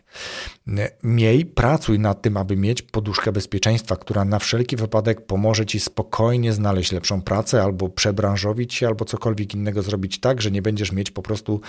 Miej, 1.02 1.46
pracuj 1.46 1.98
nad 1.98 2.22
tym, 2.22 2.36
aby 2.36 2.56
mieć 2.56 2.82
poduszkę 2.82 3.32
bezpieczeństwa, 3.32 3.96
która 3.96 4.24
na 4.24 4.38
wszelki 4.38 4.76
wypadek 4.76 5.26
pomoże 5.26 5.66
Ci 5.66 5.80
spokojnie 5.80 6.52
znaleźć 6.52 6.92
lepszą 6.92 7.22
pracę 7.22 7.62
albo 7.62 7.88
przebranżowić 7.88 8.74
się, 8.74 8.86
albo 8.86 9.04
cokolwiek 9.04 9.54
innego 9.54 9.82
zrobić 9.82 10.20
tak, 10.20 10.42
że 10.42 10.50
nie 10.50 10.62
będziesz 10.62 10.92
mieć 10.92 11.10
po 11.10 11.22
prostu 11.22 11.60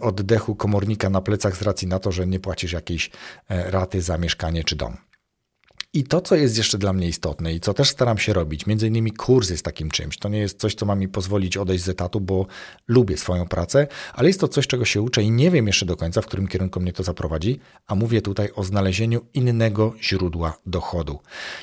oddechu 0.00 0.54
komornika 0.54 1.10
na 1.10 1.20
plecach 1.20 1.56
z 1.56 1.62
racji 1.62 1.88
na 1.88 1.98
to, 1.98 2.12
że 2.12 2.26
nie 2.26 2.40
płacisz 2.40 2.72
jakiejś 2.72 3.10
e, 3.48 3.70
raty 3.70 4.02
za 4.02 4.18
mieszkanie 4.18 4.64
czy 4.64 4.76
dom. 4.76 4.96
I 5.94 6.04
to, 6.04 6.20
co 6.20 6.36
jest 6.36 6.56
jeszcze 6.58 6.78
dla 6.78 6.92
mnie 6.92 7.08
istotne 7.08 7.54
i 7.54 7.60
co 7.60 7.74
też 7.74 7.88
staram 7.88 8.18
się 8.18 8.32
robić, 8.32 8.66
między 8.66 8.86
innymi 8.86 9.12
kursy 9.12 9.56
z 9.56 9.62
takim 9.62 9.90
czymś, 9.90 10.18
to 10.18 10.28
nie 10.28 10.38
jest 10.38 10.60
coś, 10.60 10.74
co 10.74 10.86
ma 10.86 10.94
mi 10.94 11.08
pozwolić 11.08 11.56
odejść 11.56 11.84
z 11.84 11.88
etatu, 11.88 12.20
bo 12.20 12.46
lubię 12.88 13.16
swoją 13.16 13.48
pracę, 13.48 13.86
ale 14.14 14.28
jest 14.28 14.40
to 14.40 14.48
coś, 14.48 14.66
czego 14.66 14.84
się 14.84 15.02
uczę 15.02 15.22
i 15.22 15.30
nie 15.30 15.50
wiem 15.50 15.66
jeszcze 15.66 15.86
do 15.86 15.96
końca, 15.96 16.22
w 16.22 16.26
którym 16.26 16.48
kierunku 16.48 16.80
mnie 16.80 16.92
to 16.92 17.02
zaprowadzi, 17.02 17.60
a 17.86 17.94
mówię 17.94 18.22
tutaj 18.22 18.48
o 18.54 18.64
znalezieniu 18.64 19.20
innego 19.34 19.94
źródła 20.02 20.58
dochodu. 20.66 21.18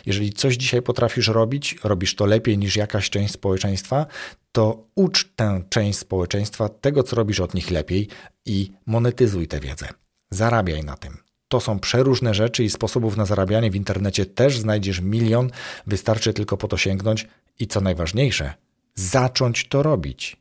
Jeżeli 0.05 0.33
coś 0.33 0.55
dzisiaj 0.55 0.81
potrafisz 0.81 1.27
robić, 1.27 1.79
robisz 1.83 2.15
to 2.15 2.25
lepiej 2.25 2.57
niż 2.57 2.75
jakaś 2.75 3.09
część 3.09 3.33
społeczeństwa, 3.33 4.05
to 4.51 4.87
ucz 4.95 5.31
tę 5.35 5.63
część 5.69 5.99
społeczeństwa 5.99 6.69
tego, 6.69 7.03
co 7.03 7.15
robisz 7.15 7.39
od 7.39 7.53
nich 7.53 7.71
lepiej 7.71 8.07
i 8.45 8.71
monetyzuj 8.85 9.47
tę 9.47 9.59
wiedzę. 9.59 9.87
Zarabiaj 10.29 10.83
na 10.83 10.95
tym. 10.97 11.30
To 11.51 11.59
są 11.59 11.79
przeróżne 11.79 12.33
rzeczy 12.33 12.63
i 12.63 12.69
sposobów 12.69 13.17
na 13.17 13.25
zarabianie 13.25 13.71
w 13.71 13.75
internecie 13.75 14.25
też 14.25 14.59
znajdziesz 14.59 15.01
milion. 15.01 15.49
Wystarczy 15.87 16.33
tylko 16.33 16.57
po 16.57 16.67
to 16.67 16.77
sięgnąć 16.77 17.27
i 17.59 17.67
co 17.67 17.81
najważniejsze, 17.81 18.53
zacząć 18.95 19.67
to 19.67 19.83
robić. 19.83 20.37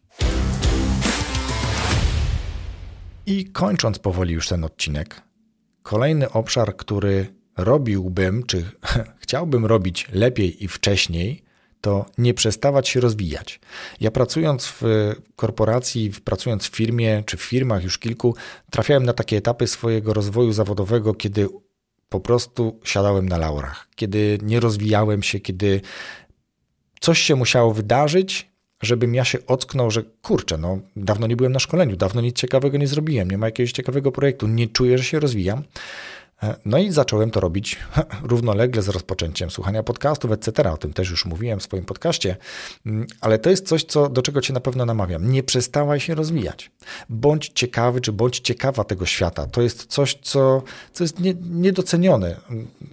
I 3.27 3.45
kończąc 3.45 3.99
powoli 3.99 4.35
już 4.35 4.49
ten 4.49 4.65
odcinek, 4.65 5.23
kolejny 5.83 6.31
obszar, 6.31 6.77
który 6.77 7.27
robiłbym, 7.57 8.43
czy 8.47 8.71
chciałbym 9.23 9.67
robić 9.67 10.09
lepiej 10.13 10.65
i 10.65 10.69
wcześniej, 10.69 11.43
to 11.81 12.07
nie 12.19 12.35
przestawać 12.35 12.89
się 12.89 13.01
rozwijać. 13.01 13.61
Ja 14.01 14.11
pracując 14.11 14.67
w 14.67 14.83
korporacji, 15.37 16.13
pracując 16.25 16.69
w 16.69 16.77
firmie 16.77 17.23
czy 17.27 17.37
w 17.37 17.43
firmach 17.43 17.85
już 17.85 17.99
kilku, 17.99 18.35
trafiałem 18.71 19.03
na 19.03 19.13
takie 19.13 19.37
etapy 19.37 19.67
swojego 19.67 20.15
rozwoju 20.15 20.53
zawodowego, 20.53 21.15
kiedy 21.15 21.49
po 22.09 22.21
prostu 22.21 22.81
siadałem 22.85 23.29
na 23.29 23.39
laurach, 23.39 23.89
kiedy 23.95 24.39
nie 24.43 24.61
rozwijałem 24.61 25.23
się, 25.23 25.41
kiedy 25.41 25.81
coś 27.01 27.19
się 27.19 27.37
musiało 27.37 27.75
wydarzyć, 27.75 28.51
żebym 28.83 29.15
ja 29.15 29.25
się 29.25 29.39
ocknął, 29.47 29.91
że 29.91 30.03
kurczę, 30.23 30.59
no 30.59 30.79
dawno 30.97 31.27
nie 31.27 31.37
byłem 31.37 31.53
na 31.53 31.59
szkoleniu, 31.59 31.97
dawno 31.97 32.21
nic 32.21 32.37
ciekawego 32.37 32.79
nie 32.79 32.87
zrobiłem, 32.87 33.31
nie 33.31 33.39
ma 33.39 33.47
jakiegoś 33.47 33.73
ciekawego 33.73 34.13
projektu, 34.13 34.47
nie 34.47 34.69
czuję, 34.69 34.99
że 34.99 35.05
się 35.05 35.21
rozwijam. 35.21 35.63
No 36.65 36.79
i 36.79 36.93
zacząłem 36.93 37.31
to 37.31 37.41
robić 37.41 37.79
równolegle 38.23 38.83
z 38.83 38.89
rozpoczęciem 38.89 39.51
słuchania 39.51 39.83
podcastów, 39.83 40.33
etc. 40.33 40.73
O 40.73 40.77
tym 40.77 40.93
też 40.93 41.11
już 41.11 41.25
mówiłem 41.25 41.61
w 41.61 41.63
swoim 41.63 41.85
podcaście, 41.85 42.37
mm, 42.87 43.07
ale 43.21 43.39
to 43.39 43.51
jest 43.51 43.69
coś, 43.69 43.85
co, 43.85 44.09
do 44.09 44.23
czego 44.23 44.41
Cię 44.41 44.53
na 44.53 44.61
pewno 44.61 44.87
namawiam. 44.87 45.33
Nie 45.33 45.43
przestawaj 45.43 46.01
się 46.01 46.15
rozwijać. 46.15 46.71
Bądź 47.09 47.51
ciekawy, 47.55 48.01
czy 48.01 48.13
bądź 48.13 48.41
ciekawa 48.41 48.85
tego 48.85 49.07
świata. 49.07 49.47
To 49.47 49.63
jest 49.63 49.87
coś, 49.87 50.19
co, 50.23 50.63
co 50.93 51.05
jest 51.05 51.21
nie, 51.21 51.35
niedocenione, 51.51 52.41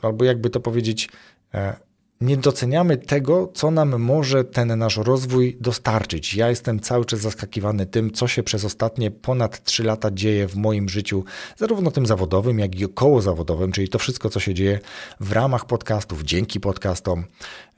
albo 0.02 0.26
jakby 0.26 0.50
to 0.50 0.60
powiedzieć, 0.60 1.10
e, 1.54 1.87
nie 2.22 2.38
doceniamy 2.38 2.98
tego, 2.98 3.52
co 3.54 3.72
nam 3.72 4.00
może 4.00 4.44
ten 4.44 4.80
nasz 4.80 4.98
rozwój 4.98 5.58
dostarczyć. 5.62 6.36
Ja 6.36 6.50
jestem 6.50 6.80
cały 6.80 7.06
czas 7.06 7.20
zaskakiwany 7.20 7.86
tym, 7.86 8.12
co 8.12 8.28
się 8.28 8.44
przez 8.44 8.66
ostatnie 8.66 9.12
ponad 9.12 9.64
3 9.64 9.84
lata 9.84 10.12
dzieje 10.12 10.48
w 10.48 10.56
moim 10.56 10.90
życiu, 10.90 11.24
zarówno 11.58 11.92
tym 11.92 12.06
zawodowym, 12.06 12.60
jak 12.60 12.80
i 12.80 12.86
około 12.86 13.22
zawodowym, 13.22 13.72
czyli 13.72 13.90
to 13.90 14.00
wszystko, 14.00 14.30
co 14.30 14.40
się 14.40 14.54
dzieje 14.54 14.80
w 15.20 15.32
ramach 15.32 15.66
podcastów, 15.66 16.24
dzięki 16.24 16.60
podcastom. 16.60 17.26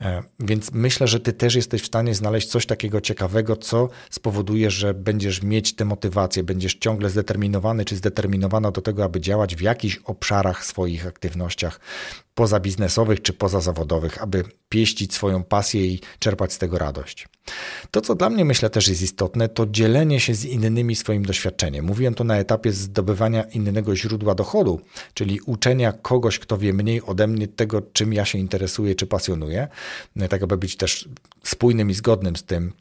E, 0.00 0.22
więc 0.40 0.72
myślę, 0.72 1.08
że 1.08 1.20
ty 1.20 1.32
też 1.32 1.54
jesteś 1.54 1.82
w 1.82 1.86
stanie 1.86 2.14
znaleźć 2.14 2.48
coś 2.48 2.66
takiego 2.66 3.00
ciekawego, 3.00 3.56
co 3.56 3.88
spowoduje, 4.10 4.70
że 4.70 4.94
będziesz 4.94 5.42
mieć 5.42 5.74
tę 5.74 5.84
motywację, 5.84 6.42
będziesz 6.42 6.74
ciągle 6.74 7.10
zdeterminowany 7.10 7.84
czy 7.84 7.96
zdeterminowana 7.96 8.70
do 8.70 8.80
tego, 8.80 9.04
aby 9.04 9.20
działać 9.20 9.56
w 9.56 9.60
jakichś 9.60 10.00
obszarach 10.04 10.64
swoich 10.64 11.06
aktywnościach 11.06 11.80
pozabiznesowych 12.40 13.22
czy 13.22 13.32
pozazawodowych, 13.32 14.22
aby 14.22 14.44
pieścić 14.68 15.14
swoją 15.14 15.44
pasję 15.44 15.86
i 15.86 16.00
czerpać 16.18 16.52
z 16.52 16.58
tego 16.58 16.78
radość. 16.78 17.28
To, 17.90 18.00
co 18.00 18.14
dla 18.14 18.30
mnie 18.30 18.44
myślę 18.44 18.70
też 18.70 18.88
jest 18.88 19.02
istotne, 19.02 19.48
to 19.48 19.66
dzielenie 19.66 20.20
się 20.20 20.34
z 20.34 20.44
innymi 20.44 20.96
swoim 20.96 21.24
doświadczeniem. 21.24 21.84
Mówiłem 21.84 22.14
to 22.14 22.24
na 22.24 22.36
etapie 22.36 22.72
zdobywania 22.72 23.42
innego 23.42 23.96
źródła 23.96 24.34
dochodu, 24.34 24.80
czyli 25.14 25.40
uczenia 25.40 25.92
kogoś, 25.92 26.38
kto 26.38 26.58
wie 26.58 26.72
mniej 26.72 27.02
ode 27.02 27.26
mnie 27.26 27.48
tego, 27.48 27.82
czym 27.92 28.12
ja 28.12 28.24
się 28.24 28.38
interesuję 28.38 28.94
czy 28.94 29.06
pasjonuję, 29.06 29.68
tak 30.28 30.42
aby 30.42 30.56
być 30.56 30.76
też 30.76 31.08
spójnym 31.44 31.90
i 31.90 31.94
zgodnym 31.94 32.36
z 32.36 32.44
tym, 32.44 32.72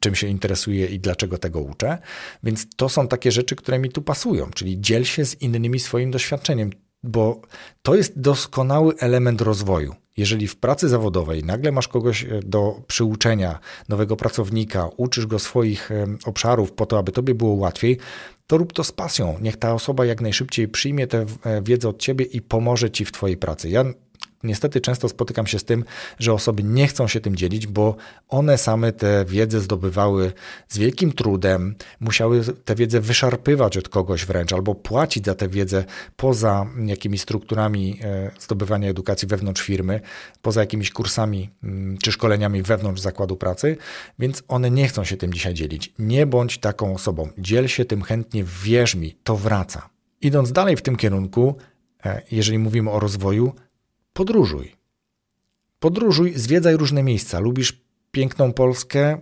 czym 0.00 0.14
się 0.14 0.26
interesuję 0.26 0.86
i 0.86 1.00
dlaczego 1.00 1.38
tego 1.38 1.60
uczę. 1.60 1.98
Więc 2.42 2.66
to 2.76 2.88
są 2.88 3.08
takie 3.08 3.32
rzeczy, 3.32 3.56
które 3.56 3.78
mi 3.78 3.88
tu 3.88 4.02
pasują, 4.02 4.50
czyli 4.50 4.80
dziel 4.80 5.04
się 5.04 5.24
z 5.24 5.42
innymi 5.42 5.80
swoim 5.80 6.10
doświadczeniem 6.10 6.70
bo 7.06 7.40
to 7.82 7.94
jest 7.94 8.20
doskonały 8.20 8.94
element 8.98 9.40
rozwoju. 9.40 9.94
Jeżeli 10.16 10.48
w 10.48 10.56
pracy 10.56 10.88
zawodowej 10.88 11.44
nagle 11.44 11.72
masz 11.72 11.88
kogoś 11.88 12.24
e, 12.24 12.40
do 12.44 12.82
przyuczenia, 12.86 13.58
nowego 13.88 14.16
pracownika, 14.16 14.88
uczysz 14.96 15.26
go 15.26 15.38
swoich 15.38 15.90
e, 15.90 16.06
obszarów 16.24 16.72
po 16.72 16.86
to, 16.86 16.98
aby 16.98 17.12
tobie 17.12 17.34
było 17.34 17.54
łatwiej, 17.54 17.98
to 18.46 18.58
rób 18.58 18.72
to 18.72 18.84
z 18.84 18.92
pasją. 18.92 19.38
Niech 19.40 19.56
ta 19.56 19.74
osoba 19.74 20.04
jak 20.04 20.20
najszybciej 20.20 20.68
przyjmie 20.68 21.06
tę 21.06 21.26
e, 21.44 21.62
wiedzę 21.62 21.88
od 21.88 21.98
ciebie 21.98 22.24
i 22.24 22.40
pomoże 22.42 22.90
ci 22.90 23.04
w 23.04 23.12
twojej 23.12 23.36
pracy. 23.36 23.68
Ja 23.68 23.84
niestety 24.42 24.80
często 24.80 25.08
spotykam 25.08 25.46
się 25.46 25.58
z 25.58 25.64
tym, 25.64 25.84
że 26.18 26.32
osoby 26.32 26.62
nie 26.62 26.86
chcą 26.86 27.08
się 27.08 27.20
tym 27.20 27.36
dzielić, 27.36 27.66
bo 27.66 27.96
one 28.28 28.58
same 28.58 28.92
tę 28.92 29.24
wiedzę 29.28 29.60
zdobywały 29.60 30.32
z 30.68 30.78
wielkim 30.78 31.12
trudem, 31.12 31.74
musiały 32.00 32.42
tę 32.64 32.74
wiedzę 32.74 33.00
wyszarpywać 33.00 33.76
od 33.76 33.88
kogoś 33.88 34.26
wręcz, 34.26 34.52
albo 34.52 34.74
płacić 34.74 35.26
za 35.26 35.34
tę 35.34 35.48
wiedzę 35.48 35.84
poza 36.16 36.66
jakimiś 36.86 37.20
strukturami 37.20 37.98
e, 38.02 38.30
zdobywania 38.40 38.90
edukacji 38.90 39.28
wewnątrz 39.28 39.62
firmy, 39.62 40.00
poza 40.42 40.60
jakimiś 40.60 40.90
kursami 40.90 41.50
mm, 41.62 41.98
czy 41.98 42.12
szkoleniami 42.12 42.62
wewnątrz 42.62 43.02
zakładu 43.02 43.36
pracy, 43.36 43.76
więc 44.18 44.42
one 44.48 44.70
nie 44.70 44.88
chcą 44.88 45.04
się 45.04 45.16
tym 45.16 45.32
dzisiaj 45.32 45.54
dzielić. 45.54 45.92
Nie 45.98 46.26
bądź 46.26 46.58
taką 46.58 46.94
osobą. 46.94 47.28
Dziel 47.38 47.68
się 47.68 47.84
tym 47.84 48.02
chętnie, 48.02 48.44
wierz 48.64 48.94
mi, 48.94 49.16
to 49.24 49.36
wraca. 49.36 49.88
Idąc 50.20 50.52
dalej 50.52 50.76
w 50.76 50.82
tym 50.82 50.96
kierunku, 50.96 51.56
e, 52.04 52.22
jeżeli 52.30 52.58
mówimy 52.58 52.90
o 52.90 53.00
rozwoju, 53.00 53.52
podróżuj. 54.16 54.76
Podróżuj, 55.78 56.32
zwiedzaj 56.36 56.76
różne 56.76 57.02
miejsca. 57.02 57.40
Lubisz 57.40 57.80
piękną 58.10 58.52
Polskę? 58.52 59.18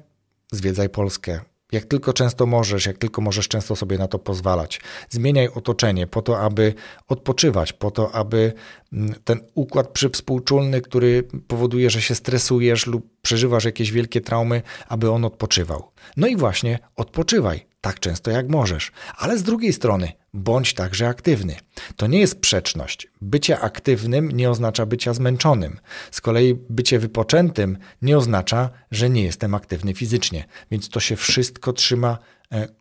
Zwiedzaj 0.53 0.89
Polskę. 0.89 1.41
Jak 1.73 1.85
tylko 1.85 2.13
często 2.13 2.47
możesz, 2.47 2.87
jak 2.87 2.99
tylko 2.99 3.23
możesz 3.23 3.49
często 3.49 3.77
sobie 3.77 3.99
na 3.99 4.09
to 4.09 4.19
pozwalać. 4.19 4.81
Zmieniaj 5.11 5.49
otoczenie 5.49 6.07
po 6.07 6.23
to, 6.23 6.41
aby 6.41 6.75
odpoczywać, 7.09 7.73
po 7.73 7.91
to, 7.91 8.13
aby 8.15 8.53
mm, 8.93 9.15
ten 9.25 9.41
układ 9.55 9.89
przywspółczulny, 9.89 10.81
który 10.81 11.23
powoduje, 11.23 11.91
że 11.91 12.03
się 12.03 12.15
stresujesz 12.15 12.87
lub 12.87 13.14
przeżywasz 13.25 13.65
jakieś 13.65 13.93
wielkie 13.93 14.21
traumy, 14.21 14.63
aby 14.89 15.11
on 15.11 15.25
odpoczywał. 15.25 15.91
No 16.17 16.27
i 16.27 16.37
właśnie 16.37 16.79
odpoczywaj 16.97 17.67
tak 17.81 18.01
często 18.01 18.31
jak 18.31 18.49
możesz, 18.49 18.93
ale 19.17 19.39
z 19.39 19.43
drugiej 19.43 19.73
strony 19.73 20.13
bądź 20.35 20.75
także 20.75 21.09
aktywny. 21.09 21.57
To 21.97 22.07
nie 22.07 22.19
jest 22.21 22.33
sprzeczność. 22.33 23.09
Bycie 23.21 23.61
aktywnym 23.61 24.33
nie 24.33 24.51
oznacza 24.51 24.87
bycia 24.87 25.15
zmęczonym. 25.15 25.81
Z 26.11 26.21
kolei 26.21 26.55
bycie 26.71 26.99
wypoczętym 26.99 27.79
nie 28.03 28.19
oznacza, 28.19 28.71
że 28.91 29.11
nie 29.11 29.23
jestem 29.23 29.55
aktywny 29.55 29.95
fizycznie. 29.95 30.45
Więc 30.71 30.89
to 30.89 31.01
się 31.01 31.17
wszystko 31.17 31.73
trzyma 31.73 32.19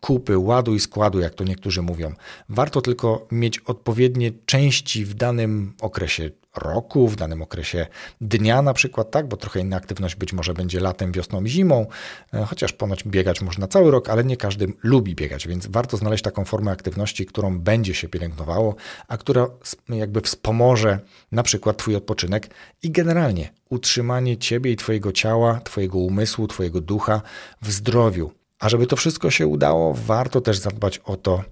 kupy, 0.00 0.38
ładu 0.38 0.74
i 0.74 0.80
składu, 0.80 1.20
jak 1.20 1.34
to 1.34 1.44
niektórzy 1.44 1.82
mówią. 1.82 2.12
Warto 2.48 2.80
tylko 2.80 3.26
mieć 3.32 3.58
odpowiednie 3.58 4.32
części 4.46 5.04
w 5.04 5.14
danym 5.14 5.72
okresie 5.80 6.30
roku, 6.56 7.08
w 7.08 7.16
danym 7.16 7.42
okresie 7.42 7.86
dnia 8.20 8.62
na 8.62 8.74
przykład, 8.74 9.10
tak, 9.10 9.28
bo 9.28 9.36
trochę 9.36 9.60
inna 9.60 9.76
aktywność 9.76 10.16
być 10.16 10.32
może 10.32 10.54
będzie 10.54 10.80
latem, 10.80 11.12
wiosną, 11.12 11.46
zimą, 11.46 11.86
e, 12.34 12.44
chociaż 12.44 12.72
ponoć 12.72 13.04
biegać 13.04 13.40
można 13.40 13.68
cały 13.68 13.90
rok, 13.90 14.08
ale 14.08 14.24
nie 14.24 14.36
każdy 14.36 14.72
lubi 14.82 15.14
biegać, 15.14 15.48
więc 15.48 15.66
warto 15.66 15.96
znaleźć 15.96 16.24
taką 16.24 16.44
formę 16.44 16.70
aktywności, 16.70 17.26
którą 17.26 17.58
będzie 17.58 17.94
się 17.94 18.08
pielęgnowało, 18.08 18.74
a 19.08 19.16
która 19.16 19.46
jakby 19.88 20.20
wspomoże 20.20 20.98
na 21.32 21.42
przykład 21.42 21.76
Twój 21.76 21.96
odpoczynek 21.96 22.50
i 22.82 22.90
generalnie 22.90 23.50
utrzymanie 23.70 24.36
Ciebie 24.36 24.72
i 24.72 24.76
Twojego 24.76 25.12
ciała, 25.12 25.60
Twojego 25.60 25.98
umysłu, 25.98 26.46
Twojego 26.46 26.80
ducha 26.80 27.22
w 27.62 27.70
zdrowiu. 27.70 28.43
A 28.64 28.68
żeby 28.68 28.86
to 28.86 28.96
wszystko 28.96 29.30
się 29.30 29.46
udało, 29.46 29.94
warto 29.94 30.40
też 30.40 30.58
zadbać 30.58 30.98
o 30.98 31.16
to, 31.16 31.44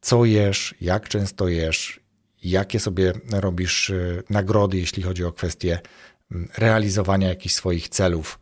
co 0.00 0.24
jesz, 0.24 0.74
jak 0.80 1.08
często 1.08 1.48
jesz, 1.48 2.00
jakie 2.44 2.80
sobie 2.80 3.12
robisz 3.32 3.90
y, 3.90 4.22
nagrody, 4.30 4.78
jeśli 4.78 5.02
chodzi 5.02 5.24
o 5.24 5.32
kwestie 5.32 5.80
mm, 6.32 6.48
realizowania 6.58 7.28
jakichś 7.28 7.54
swoich 7.54 7.88
celów. 7.88 8.38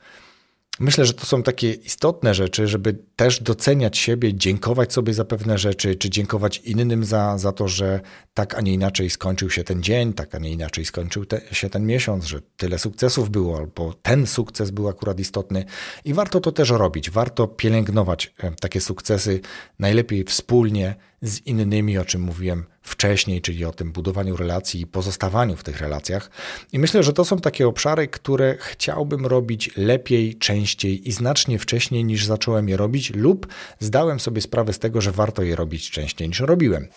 Myślę, 0.81 1.07
że 1.07 1.15
to 1.15 1.27
są 1.27 1.43
takie 1.43 1.73
istotne 1.73 2.35
rzeczy, 2.35 2.69
żeby 2.69 2.99
też 3.17 3.43
doceniać 3.43 3.99
siebie, 3.99 4.35
dziękować 4.35 4.93
sobie 4.93 5.15
za 5.15 5.25
pewne 5.25 5.59
rzeczy, 5.59 5.95
czy 5.95 6.11
dziękować 6.11 6.59
innym 6.59 7.05
za, 7.05 7.39
za 7.39 7.53
to, 7.53 7.69
że 7.69 8.01
tak, 8.35 8.55
a 8.55 8.61
nie 8.61 8.73
inaczej 8.73 9.11
skończył 9.11 9.51
się 9.51 9.65
ten 9.65 9.83
dzień, 9.83 10.13
tak, 10.13 10.35
a 10.35 10.39
nie 10.39 10.51
inaczej 10.51 10.85
skończył 10.85 11.25
te, 11.25 11.41
się 11.53 11.71
ten 11.71 11.87
miesiąc, 11.87 12.25
że 12.25 12.41
tyle 12.57 12.79
sukcesów 12.79 13.31
było, 13.31 13.57
albo 13.57 13.95
ten 14.03 14.27
sukces 14.27 14.71
był 14.71 14.89
akurat 14.89 15.21
istotny. 15.21 15.65
I 16.05 16.15
warto 16.15 16.41
to 16.41 16.53
też 16.53 16.71
robić. 16.71 17.11
Warto 17.11 17.49
pielęgnować 17.49 18.35
e, 18.39 18.53
takie 18.61 18.81
sukcesy, 18.81 19.41
najlepiej 19.79 20.25
wspólnie 20.25 20.95
z 21.29 21.47
innymi, 21.47 21.99
o 21.99 22.05
czym 22.05 22.21
mówiłem 22.21 22.65
wcześniej, 22.83 23.41
czyli 23.41 23.65
o 23.65 23.73
tym 23.73 23.93
budowaniu 23.93 24.37
relacji 24.37 24.81
i 24.81 24.87
pozostawaniu 24.87 25.57
w 25.57 25.63
tych 25.63 25.81
relacjach. 25.81 26.31
I 26.73 26.79
myślę, 26.79 27.03
że 27.03 27.13
to 27.13 27.25
są 27.25 27.39
takie 27.39 27.69
obszary, 27.69 28.09
które 28.09 28.57
chciałbym 28.61 29.27
robić 29.27 29.71
lepiej, 29.77 30.37
częściej 30.37 31.09
i 31.09 31.13
znacznie 31.13 31.59
wcześniej 31.59 32.05
niż 32.05 32.27
zacząłem 32.27 32.69
je 32.69 32.77
robić, 32.77 33.15
lub 33.15 33.47
zdałem 33.81 34.21
sobie 34.21 34.41
sprawę 34.41 34.73
z 34.73 34.79
tego, 34.79 35.01
że 35.01 35.13
warto 35.13 35.43
je 35.43 35.57
robić 35.57 35.91
częściej 35.91 36.29
niż 36.29 36.41
robiłem. 36.41 36.89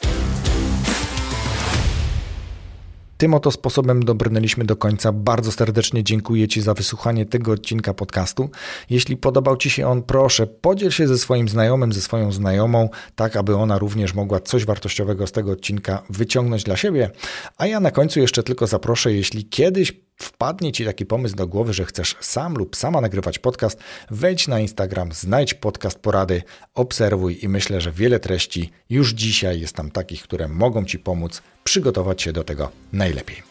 Tym 3.19 3.33
oto 3.33 3.51
sposobem 3.51 4.03
dobrnęliśmy 4.03 4.65
do 4.65 4.75
końca. 4.75 5.11
Bardzo 5.11 5.51
serdecznie 5.51 6.03
dziękuję 6.03 6.47
Ci 6.47 6.61
za 6.61 6.73
wysłuchanie 6.73 7.25
tego 7.25 7.51
odcinka 7.51 7.93
podcastu. 7.93 8.49
Jeśli 8.89 9.17
podobał 9.17 9.57
Ci 9.57 9.69
się 9.69 9.87
on, 9.87 10.03
proszę 10.03 10.47
podziel 10.47 10.91
się 10.91 11.07
ze 11.07 11.17
swoim 11.17 11.49
znajomym, 11.49 11.93
ze 11.93 12.01
swoją 12.01 12.31
znajomą, 12.31 12.89
tak 13.15 13.35
aby 13.35 13.55
ona 13.55 13.77
również 13.77 14.13
mogła 14.13 14.39
coś 14.39 14.65
wartościowego 14.65 15.27
z 15.27 15.31
tego 15.31 15.51
odcinka 15.51 16.03
wyciągnąć 16.09 16.63
dla 16.63 16.77
siebie. 16.77 17.11
A 17.57 17.67
ja 17.67 17.79
na 17.79 17.91
końcu 17.91 18.19
jeszcze 18.19 18.43
tylko 18.43 18.67
zaproszę, 18.67 19.13
jeśli 19.13 19.45
kiedyś 19.45 19.93
wpadnie 20.21 20.71
Ci 20.71 20.85
taki 20.85 21.05
pomysł 21.05 21.35
do 21.35 21.47
głowy, 21.47 21.73
że 21.73 21.85
chcesz 21.85 22.15
sam 22.19 22.53
lub 22.53 22.75
sama 22.75 23.01
nagrywać 23.01 23.39
podcast, 23.39 23.79
wejdź 24.11 24.47
na 24.47 24.59
Instagram, 24.59 25.11
znajdź 25.11 25.53
podcast 25.53 25.99
porady, 25.99 26.43
obserwuj 26.75 27.39
i 27.41 27.49
myślę, 27.49 27.81
że 27.81 27.91
wiele 27.91 28.19
treści 28.19 28.71
już 28.89 29.13
dzisiaj 29.13 29.61
jest 29.61 29.75
tam 29.75 29.91
takich, 29.91 30.21
które 30.21 30.47
mogą 30.47 30.85
Ci 30.85 30.99
pomóc 30.99 31.41
przygotować 31.63 32.21
się 32.21 32.33
do 32.33 32.43
tego 32.43 32.71
najlepiej. 32.93 33.43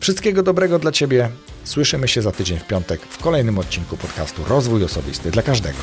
Wszystkiego 0.00 0.42
dobrego 0.42 0.78
dla 0.78 0.92
Ciebie. 0.92 1.30
Słyszymy 1.64 2.08
się 2.08 2.22
za 2.22 2.32
tydzień 2.32 2.58
w 2.58 2.66
piątek 2.66 3.00
w 3.00 3.18
kolejnym 3.18 3.58
odcinku 3.58 3.96
podcastu 3.96 4.44
Rozwój 4.48 4.84
Osobisty 4.84 5.30
dla 5.30 5.42
Każdego. 5.42 5.78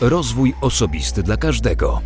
Rozwój 0.00 0.54
osobisty 0.60 1.22
dla 1.22 1.36
każdego. 1.36 2.02